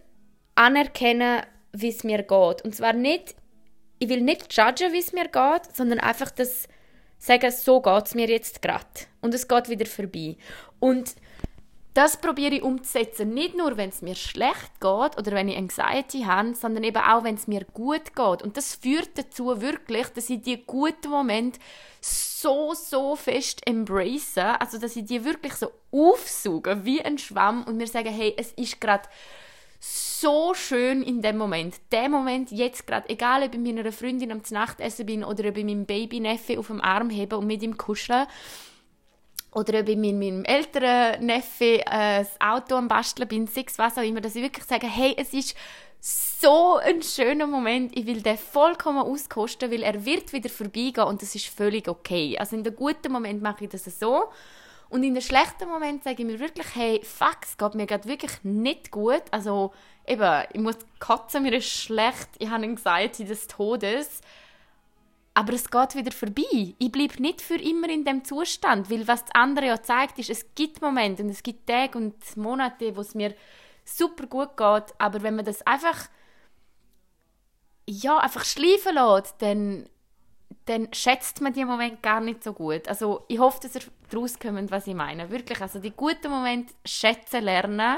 anerkennen, 0.56 1.44
wie 1.72 1.89
es 1.89 2.04
mir 2.04 2.20
geht. 2.20 2.63
Und 2.63 2.76
zwar 2.76 2.94
nicht, 2.94 3.36
ich 4.00 4.10
will 4.10 4.22
nicht 4.22 4.56
judgen, 4.56 4.92
wie 4.92 5.00
es 5.00 5.13
mir 5.13 5.26
geht, 5.30 5.76
sondern 5.76 6.00
einfach 6.00 6.32
das 6.32 6.68
sagen, 7.24 7.52
so 7.52 7.82
geht 7.82 8.06
es 8.06 8.16
mir 8.16 8.28
jetzt 8.28 8.62
gerade. 8.62 8.86
Und 9.22 9.34
es 9.34 9.48
geht 9.48 9.70
wieder 9.70 9.86
vorbei. 9.86 10.36
Und 10.80 11.16
das 11.94 12.18
probiere 12.18 12.56
ich 12.56 12.64
umzusetzen, 12.64 13.36
nicht 13.36 13.56
nur, 13.56 13.78
wenn 13.78 13.90
es 13.90 14.02
mir 14.02 14.16
schlecht 14.16 14.72
geht 14.82 15.18
oder 15.18 15.32
wenn 15.32 15.48
ich 15.48 15.58
Anxiety 15.58 16.24
habe, 16.24 16.56
sondern 16.56 16.84
eben 16.84 16.98
auch, 16.98 17.24
wenn 17.24 17.36
es 17.36 17.48
mir 17.48 17.66
gut 17.66 18.16
geht. 18.16 18.42
Und 18.42 18.58
das 18.58 18.76
führt 18.76 19.12
dazu 19.16 19.62
wirklich, 19.62 20.08
dass 20.08 20.30
ich 20.30 20.42
die 20.42 20.66
guten 20.66 21.12
Momente 21.12 21.60
so, 22.02 22.74
so 22.74 23.16
fest 23.16 23.62
embrace, 23.68 24.38
also 24.60 24.80
dass 24.80 24.96
ich 24.96 25.06
die 25.06 25.24
wirklich 25.24 25.54
so 25.54 25.72
aufsauge 25.92 26.84
wie 26.84 27.02
ein 27.02 27.20
Schwamm 27.20 27.64
und 27.64 27.78
mir 27.78 27.88
sage, 27.88 28.10
hey, 28.10 28.34
es 28.38 28.52
ist 28.54 28.82
gerade 28.82 29.08
so 29.84 30.54
schön 30.54 31.04
in 31.04 31.22
dem 31.22 31.38
Moment. 31.38 31.76
Der 31.91 32.08
Moment 32.08 32.52
jetzt 32.52 32.88
gerade, 32.88 33.10
egal 33.10 33.43
ob 33.43 33.54
ich 33.54 33.60
mit 33.60 33.78
einer 33.78 33.91
Freundin 33.91 34.32
am 34.32 34.41
Nachtessen 34.52 35.06
bin 35.06 35.24
oder 35.26 35.50
ob 35.50 35.58
ich 35.58 35.65
meinem 35.65 35.86
Babyneffe 35.86 36.58
auf 36.58 36.67
dem 36.67 36.80
Arm 36.80 37.10
hebe 37.10 37.38
und 37.38 37.48
mit 37.48 37.62
ihm 37.62 37.76
kuschle 37.76 38.28
oder 39.52 39.82
ob 39.82 39.89
ich 39.89 39.98
mit 39.98 40.15
meinem 40.15 40.46
älteren 40.46 41.26
Neffe 41.26 41.82
äh, 41.86 42.19
das 42.19 42.39
Auto 42.39 42.76
am 42.76 42.88
Basteln 42.88 43.28
bin, 43.28 43.48
sechs 43.48 43.78
was 43.78 43.98
auch 43.98 44.04
immer, 44.04 44.22
dass 44.22 44.36
ich 44.36 44.41
wirklich 44.41 44.65
sage, 44.65 44.88
hey, 44.88 45.13
es 45.17 45.34
ist 45.34 45.58
so 46.00 46.78
ein 46.78 47.02
schöner 47.02 47.48
Moment, 47.48 47.98
ich 47.98 48.06
will 48.06 48.22
den 48.22 48.38
vollkommen 48.38 49.00
auskosten, 49.00 49.69
weil 49.69 49.84
er 49.84 50.06
wird 50.06 50.32
wieder 50.32 50.50
vorbeigehen 50.50 51.08
und 51.08 51.22
das 51.22 51.36
ist 51.36 51.48
völlig 51.48 51.89
okay. 51.89 52.38
Also 52.39 52.56
in 52.56 52.63
den 52.63 52.76
guten 52.76 53.12
Moment 53.12 53.41
mache 53.41 53.65
ich 53.65 53.69
das 53.69 53.84
so 54.00 54.30
und 54.94 55.04
in 55.04 55.16
den 55.16 55.24
schlechten 55.24 55.68
Momenten 55.68 56.04
sage 56.04 56.22
ich 56.22 56.28
mir 56.28 56.40
wirklich, 56.40 56.68
hey, 56.76 57.02
fuck, 57.04 57.40
es 57.44 57.58
geht 57.58 57.74
mir 57.74 57.88
gerade 57.88 58.08
wirklich 58.08 58.32
nicht 58.44 58.92
gut. 58.92 59.24
Also 59.32 59.74
eben, 60.06 60.44
ich 60.54 60.62
muss 60.62 60.78
kotzen, 61.00 61.44
mir 61.44 61.54
ist 61.54 61.68
schlecht, 61.68 62.30
ich 62.38 62.50
habe 62.50 62.64
Anxiety 62.64 63.26
des 63.26 63.48
Todes. 63.48 64.22
aber 65.34 65.54
es 65.54 65.70
geht 65.70 65.96
wieder 65.96 66.12
vorbei. 66.12 66.76
Ich 66.78 66.92
bleibe 66.92 67.22
nicht 67.22 67.42
für 67.42 67.56
immer 67.56 67.90
in 67.90 68.06
dem 68.06 68.24
Zustand, 68.24 68.90
weil 68.92 69.08
was 69.08 69.26
das 69.26 69.36
andere 69.36 69.66
ja 69.68 69.82
zeigt, 69.82 70.20
ist, 70.20 70.30
es 70.30 70.46
gibt 70.56 70.82
Momente 70.82 71.24
und 71.24 71.30
es 71.30 71.42
gibt 71.42 71.68
Tage 71.68 71.98
und 71.98 72.38
Monate, 72.38 72.96
wo 72.96 73.02
es 73.02 73.16
mir 73.16 73.34
super 73.84 74.28
gut 74.28 74.56
geht, 74.56 74.94
aber 75.00 75.24
wenn 75.24 75.36
man 75.36 75.46
das 75.46 75.66
einfach 75.66 76.08
ja, 77.86 78.18
einfach 78.20 78.46
schleifen 78.46 78.96
lässt, 78.96 79.42
dann, 79.42 79.90
dann 80.65 80.88
schätzt 80.93 81.41
man 81.41 81.54
die 81.54 81.65
Moment 81.65 82.02
gar 82.02 82.21
nicht 82.21 82.43
so 82.43 82.54
gut. 82.54 82.88
Also 82.88 83.26
ich 83.28 83.39
hoffe, 83.39 83.60
dass 83.62 83.76
ihr 83.76 83.82
daraus 84.10 84.39
kommt, 84.39 84.71
was 84.71 84.88
ich 84.88 84.95
meine. 84.95 85.30
Wirklich, 85.30 85.60
also 85.62 85.80
die 85.80 85.91
guten 85.91 86.30
Momente 86.30 86.73
schätzen 86.86 87.43
lernen, 87.43 87.97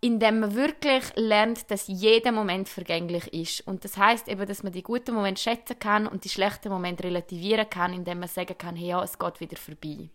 indem 0.00 0.40
man 0.40 0.54
wirklich 0.54 1.04
lernt, 1.16 1.70
dass 1.70 1.88
jeder 1.88 2.32
Moment 2.32 2.68
vergänglich 2.68 3.32
ist. 3.34 3.66
Und 3.66 3.84
das 3.84 3.96
heißt 3.96 4.28
eben, 4.28 4.46
dass 4.46 4.62
man 4.62 4.72
die 4.72 4.82
guten 4.82 5.14
Momente 5.14 5.42
schätzen 5.42 5.78
kann 5.78 6.06
und 6.06 6.24
die 6.24 6.28
schlechten 6.28 6.70
Momente 6.70 7.04
relativieren 7.04 7.68
kann, 7.68 7.92
indem 7.92 8.20
man 8.20 8.28
sagen 8.28 8.56
kann, 8.56 8.76
hey, 8.76 8.88
ja, 8.88 9.02
es 9.02 9.18
geht 9.18 9.40
wieder 9.40 9.56
vorbei. 9.56 10.08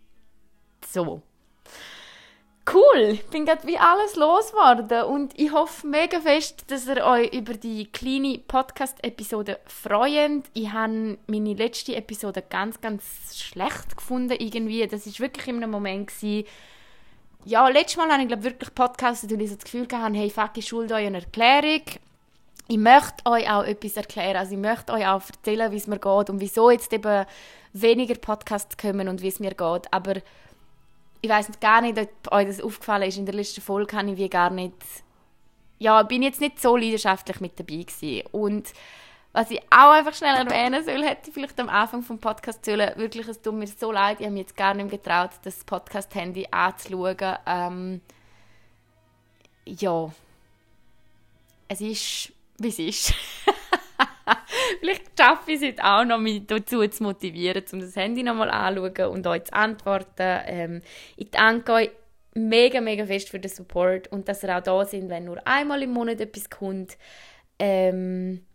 So. 0.87 1.21
Cool, 2.71 3.09
ich 3.11 3.25
bin 3.25 3.45
gerade 3.45 3.67
wie 3.67 3.77
alles 3.77 4.15
losgeworden 4.15 5.03
und 5.03 5.37
ich 5.37 5.51
hoffe 5.51 5.85
mega 5.85 6.21
fest, 6.21 6.63
dass 6.67 6.87
ihr 6.87 7.03
euch 7.05 7.33
über 7.33 7.55
die 7.55 7.87
kleine 7.91 8.37
Podcast-Episode 8.37 9.59
freut. 9.65 10.43
Ich 10.53 10.71
habe 10.71 11.17
meine 11.27 11.53
letzte 11.55 11.93
Episode 11.95 12.41
ganz, 12.41 12.79
ganz 12.79 13.03
schlecht 13.35 13.97
gefunden 13.97 14.37
irgendwie. 14.39 14.87
Das 14.87 15.05
ist 15.05 15.19
wirklich 15.19 15.49
in 15.49 15.57
einem 15.57 15.71
Moment 15.71 16.07
gewesen, 16.07 16.45
ja, 17.43 17.67
letztes 17.67 17.97
Mal 17.97 18.09
habe 18.09 18.21
ich 18.21 18.29
glaube 18.29 18.45
wirklich 18.45 18.73
Podcast, 18.73 19.29
weil 19.29 19.41
ich 19.41 19.49
so 19.49 19.55
das 19.55 19.65
Gefühl 19.65 19.87
hatte, 19.91 20.17
hey, 20.17 20.29
fuck, 20.29 20.51
ich 20.55 20.65
schulde 20.65 20.93
euch 20.93 21.05
eine 21.05 21.19
Erklärung. 21.19 21.81
Ich 22.69 22.77
möchte 22.77 23.25
euch 23.25 23.49
auch 23.51 23.65
etwas 23.65 23.97
erklären, 23.97 24.37
also 24.37 24.53
ich 24.53 24.57
möchte 24.57 24.93
euch 24.93 25.05
auch 25.05 25.21
erzählen, 25.21 25.69
wie 25.73 25.77
es 25.77 25.87
mir 25.87 25.99
geht 25.99 26.29
und 26.29 26.39
wieso 26.39 26.71
jetzt 26.71 26.93
eben 26.93 27.25
weniger 27.73 28.15
Podcasts 28.15 28.77
kommen 28.77 29.09
und 29.09 29.21
wie 29.21 29.27
es 29.27 29.41
mir 29.41 29.53
geht, 29.53 29.91
aber 29.91 30.13
ich 31.23 31.29
weiß 31.29 31.57
gar 31.61 31.79
nicht, 31.79 31.97
ob 31.97 32.33
euch 32.33 32.47
das 32.47 32.59
aufgefallen 32.59 33.07
ist. 33.07 33.17
In 33.17 33.25
der 33.25 33.33
letzten 33.33 33.61
Folge 33.61 33.95
habe 33.95 34.11
ich 34.11 34.17
wie 34.17 34.27
gar 34.27 34.49
nicht, 34.49 34.75
ja, 35.79 36.03
bin 36.03 36.21
jetzt 36.21 36.41
nicht 36.41 36.61
so 36.61 36.75
leidenschaftlich 36.75 37.39
mit 37.39 37.57
dabei 37.57 37.83
gewesen. 37.83 38.27
Und 38.33 38.73
was 39.31 39.49
ich 39.49 39.61
auch 39.71 39.91
einfach 39.91 40.13
schnell 40.13 40.35
erwähnen 40.35 40.83
soll, 40.83 41.01
hätte 41.01 41.29
ich 41.29 41.33
vielleicht 41.33 41.57
am 41.61 41.69
Anfang 41.69 42.03
vom 42.03 42.19
Podcast 42.19 42.65
sollen. 42.65 42.91
Wirklich, 42.97 43.25
es 43.29 43.41
tut 43.41 43.53
mir 43.53 43.67
so 43.67 43.93
leid, 43.93 44.19
ich 44.19 44.25
habe 44.25 44.33
mir 44.33 44.41
jetzt 44.41 44.57
gar 44.57 44.73
nicht 44.73 44.83
mehr 44.83 44.97
getraut, 44.97 45.31
das 45.43 45.63
Podcast-Handy 45.63 46.49
anzuschauen. 46.51 47.37
Ähm, 47.45 48.01
ja, 49.63 50.11
es 51.69 51.79
ist, 51.79 52.33
wie 52.57 52.67
es 52.67 52.79
ist. 52.79 53.13
Vielleicht 54.79 55.19
schaffe 55.19 55.51
ich 55.51 55.57
es 55.57 55.61
jetzt 55.61 55.83
auch 55.83 56.05
noch, 56.05 56.19
mich 56.19 56.45
dazu 56.47 56.85
zu 56.87 57.03
motivieren, 57.03 57.63
um 57.71 57.79
das 57.79 57.95
Handy 57.95 58.23
nochmal 58.23 58.49
anzuschauen 58.49 59.13
und 59.13 59.27
euch 59.27 59.45
zu 59.45 59.53
antworten. 59.53 60.41
Ähm, 60.45 60.81
ich 61.17 61.31
danke 61.31 61.73
euch 61.73 61.91
mega, 62.35 62.81
mega 62.81 63.05
fest 63.05 63.29
für 63.29 63.39
den 63.39 63.51
Support 63.51 64.07
und 64.11 64.27
dass 64.27 64.43
ihr 64.43 64.57
auch 64.57 64.63
da 64.63 64.85
sind, 64.85 65.09
wenn 65.09 65.25
nur 65.25 65.45
einmal 65.47 65.83
im 65.83 65.91
Monat 65.91 66.19
etwas 66.19 66.49
kommt. 66.49 66.97
Ähm, 67.59 68.45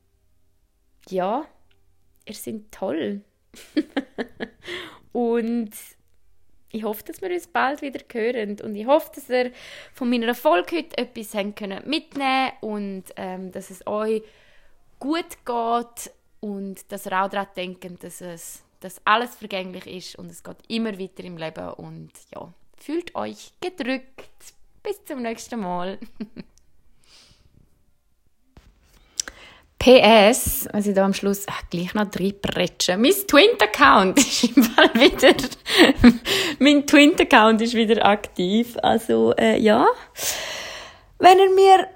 ja, 1.08 1.44
ihr 2.26 2.34
seid 2.34 2.70
toll. 2.70 3.22
und 5.12 5.70
ich 6.70 6.84
hoffe, 6.84 7.02
dass 7.04 7.22
wir 7.22 7.30
uns 7.30 7.46
bald 7.46 7.80
wieder 7.80 8.00
hören 8.12 8.60
und 8.62 8.74
ich 8.74 8.86
hoffe, 8.86 9.10
dass 9.14 9.30
ihr 9.30 9.52
von 9.94 10.10
meiner 10.10 10.28
Erfolg 10.28 10.70
heute 10.72 10.98
etwas 10.98 11.34
mitnehmen 11.86 12.52
und 12.60 13.04
ähm, 13.16 13.52
dass 13.52 13.70
es 13.70 13.86
euch 13.86 14.22
gut 14.98 15.44
geht 15.44 16.12
und 16.40 16.90
dass 16.92 17.06
ihr 17.06 17.12
auch 17.12 17.28
daran 17.28 17.48
denkt, 17.56 17.84
dass, 18.02 18.20
es, 18.20 18.62
dass 18.80 19.00
alles 19.04 19.34
vergänglich 19.34 19.86
ist 19.86 20.18
und 20.18 20.30
es 20.30 20.42
geht 20.42 20.58
immer 20.68 20.98
weiter 20.98 21.24
im 21.24 21.36
Leben 21.36 21.70
und 21.74 22.10
ja, 22.34 22.52
fühlt 22.76 23.14
euch 23.14 23.52
gedrückt. 23.60 24.54
Bis 24.82 25.04
zum 25.04 25.22
nächsten 25.22 25.60
Mal. 25.60 25.98
PS, 29.78 30.66
also 30.72 30.92
da 30.92 31.04
am 31.04 31.14
Schluss 31.14 31.46
ach, 31.48 31.62
gleich 31.70 31.94
noch 31.94 32.10
drei 32.10 32.32
Bretschen. 32.32 33.00
Mein 33.00 33.12
Twint-Account 33.12 34.18
ist 34.18 34.44
im 34.44 34.64
Fall 34.64 34.92
wieder, 34.94 35.34
mein 36.58 36.84
Twint-Account 36.84 37.62
ist 37.62 37.74
wieder 37.74 38.04
aktiv. 38.04 38.76
Also, 38.82 39.34
äh, 39.38 39.58
ja. 39.58 39.86
Wenn 41.20 41.38
ihr 41.38 41.50
mir 41.54 41.88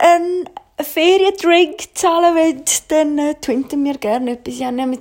ein 0.77 0.85
Feriendrink 0.85 1.95
zahlen 1.95 2.35
wollt, 2.35 2.91
dann 2.91 3.19
äh, 3.19 3.35
twinten 3.35 3.83
mir 3.83 3.99
gerne 3.99 4.33
etwas. 4.33 4.55
Ich 4.55 4.65
habe 4.65 4.77
nämlich, 4.77 5.01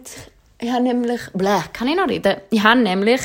ich 0.60 0.72
habe 0.72 0.84
nämlich, 0.84 1.22
bleh, 1.34 1.62
kann 1.74 1.88
ich 1.88 1.96
noch 1.96 2.08
reden? 2.08 2.38
Ich 2.50 2.64
habe 2.64 2.82
nämlich 2.82 3.22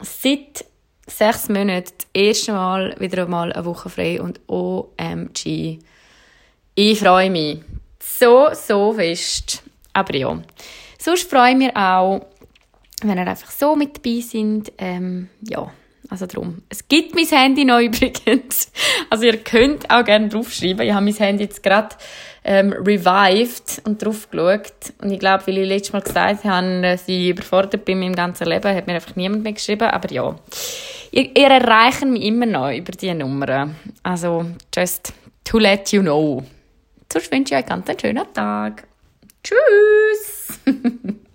seit 0.00 0.64
sechs 1.06 1.48
Monaten 1.48 1.92
das 1.98 2.06
erste 2.12 2.52
Mal 2.52 2.96
wieder 2.98 3.24
einmal 3.24 3.52
eine 3.52 3.64
Woche 3.64 3.88
frei 3.88 4.20
und 4.20 4.40
OMG. 4.48 5.78
Ich 6.74 6.98
freue 6.98 7.30
mich 7.30 7.60
so, 7.98 8.48
so 8.52 8.92
fest. 8.92 9.62
Aber 9.92 10.14
ja, 10.14 10.40
sonst 10.98 11.28
freue 11.28 11.52
ich 11.52 11.56
mich 11.56 11.76
auch, 11.76 12.26
wenn 13.02 13.18
ihr 13.18 13.26
einfach 13.26 13.50
so 13.50 13.74
mit 13.74 13.96
dabei 13.96 14.20
sind. 14.20 14.72
Ähm, 14.78 15.28
ja, 15.42 15.72
also 16.10 16.26
darum. 16.26 16.62
Es 16.68 16.88
gibt 16.88 17.14
mein 17.14 17.26
Handy 17.26 17.64
noch 17.64 17.80
übrigens. 17.80 18.70
Also 19.10 19.24
ihr 19.24 19.38
könnt 19.38 19.90
auch 19.90 20.04
gerne 20.04 20.28
draufschreiben. 20.28 20.86
Ich 20.86 20.92
habe 20.92 21.04
mein 21.04 21.14
Handy 21.14 21.44
jetzt 21.44 21.62
gerade 21.62 21.96
ähm, 22.44 22.72
revived 22.72 23.82
und 23.84 24.02
drauf 24.02 24.30
geschaut. 24.30 24.72
Und 25.02 25.12
ich 25.12 25.18
glaube, 25.18 25.46
weil 25.46 25.58
ich 25.58 25.68
letztes 25.68 25.92
Mal 25.92 26.02
gesagt 26.02 26.44
habe, 26.44 26.80
dass 26.82 27.08
ich 27.08 27.28
überfordert 27.28 27.84
bin 27.84 27.98
mit 27.98 28.08
meinem 28.08 28.16
ganzen 28.16 28.46
Leben, 28.46 28.74
hat 28.74 28.86
mir 28.86 28.94
einfach 28.94 29.16
niemand 29.16 29.42
mehr 29.42 29.52
geschrieben. 29.52 29.88
Aber 29.88 30.10
ja, 30.10 30.34
ihr, 31.10 31.36
ihr 31.36 31.48
erreicht 31.48 32.04
mich 32.04 32.24
immer 32.24 32.46
noch 32.46 32.70
über 32.72 32.92
diese 32.92 33.14
Nummer. 33.14 33.70
Also, 34.02 34.46
just 34.74 35.12
to 35.44 35.58
let 35.58 35.92
you 35.92 36.00
know. 36.00 36.42
Sonst 37.12 37.30
wünsche 37.32 37.54
ich 37.54 37.60
euch 37.60 37.66
ganz 37.66 37.88
einen 37.88 37.98
schönen 37.98 38.32
Tag. 38.32 38.84
Tschüss! 39.42 40.58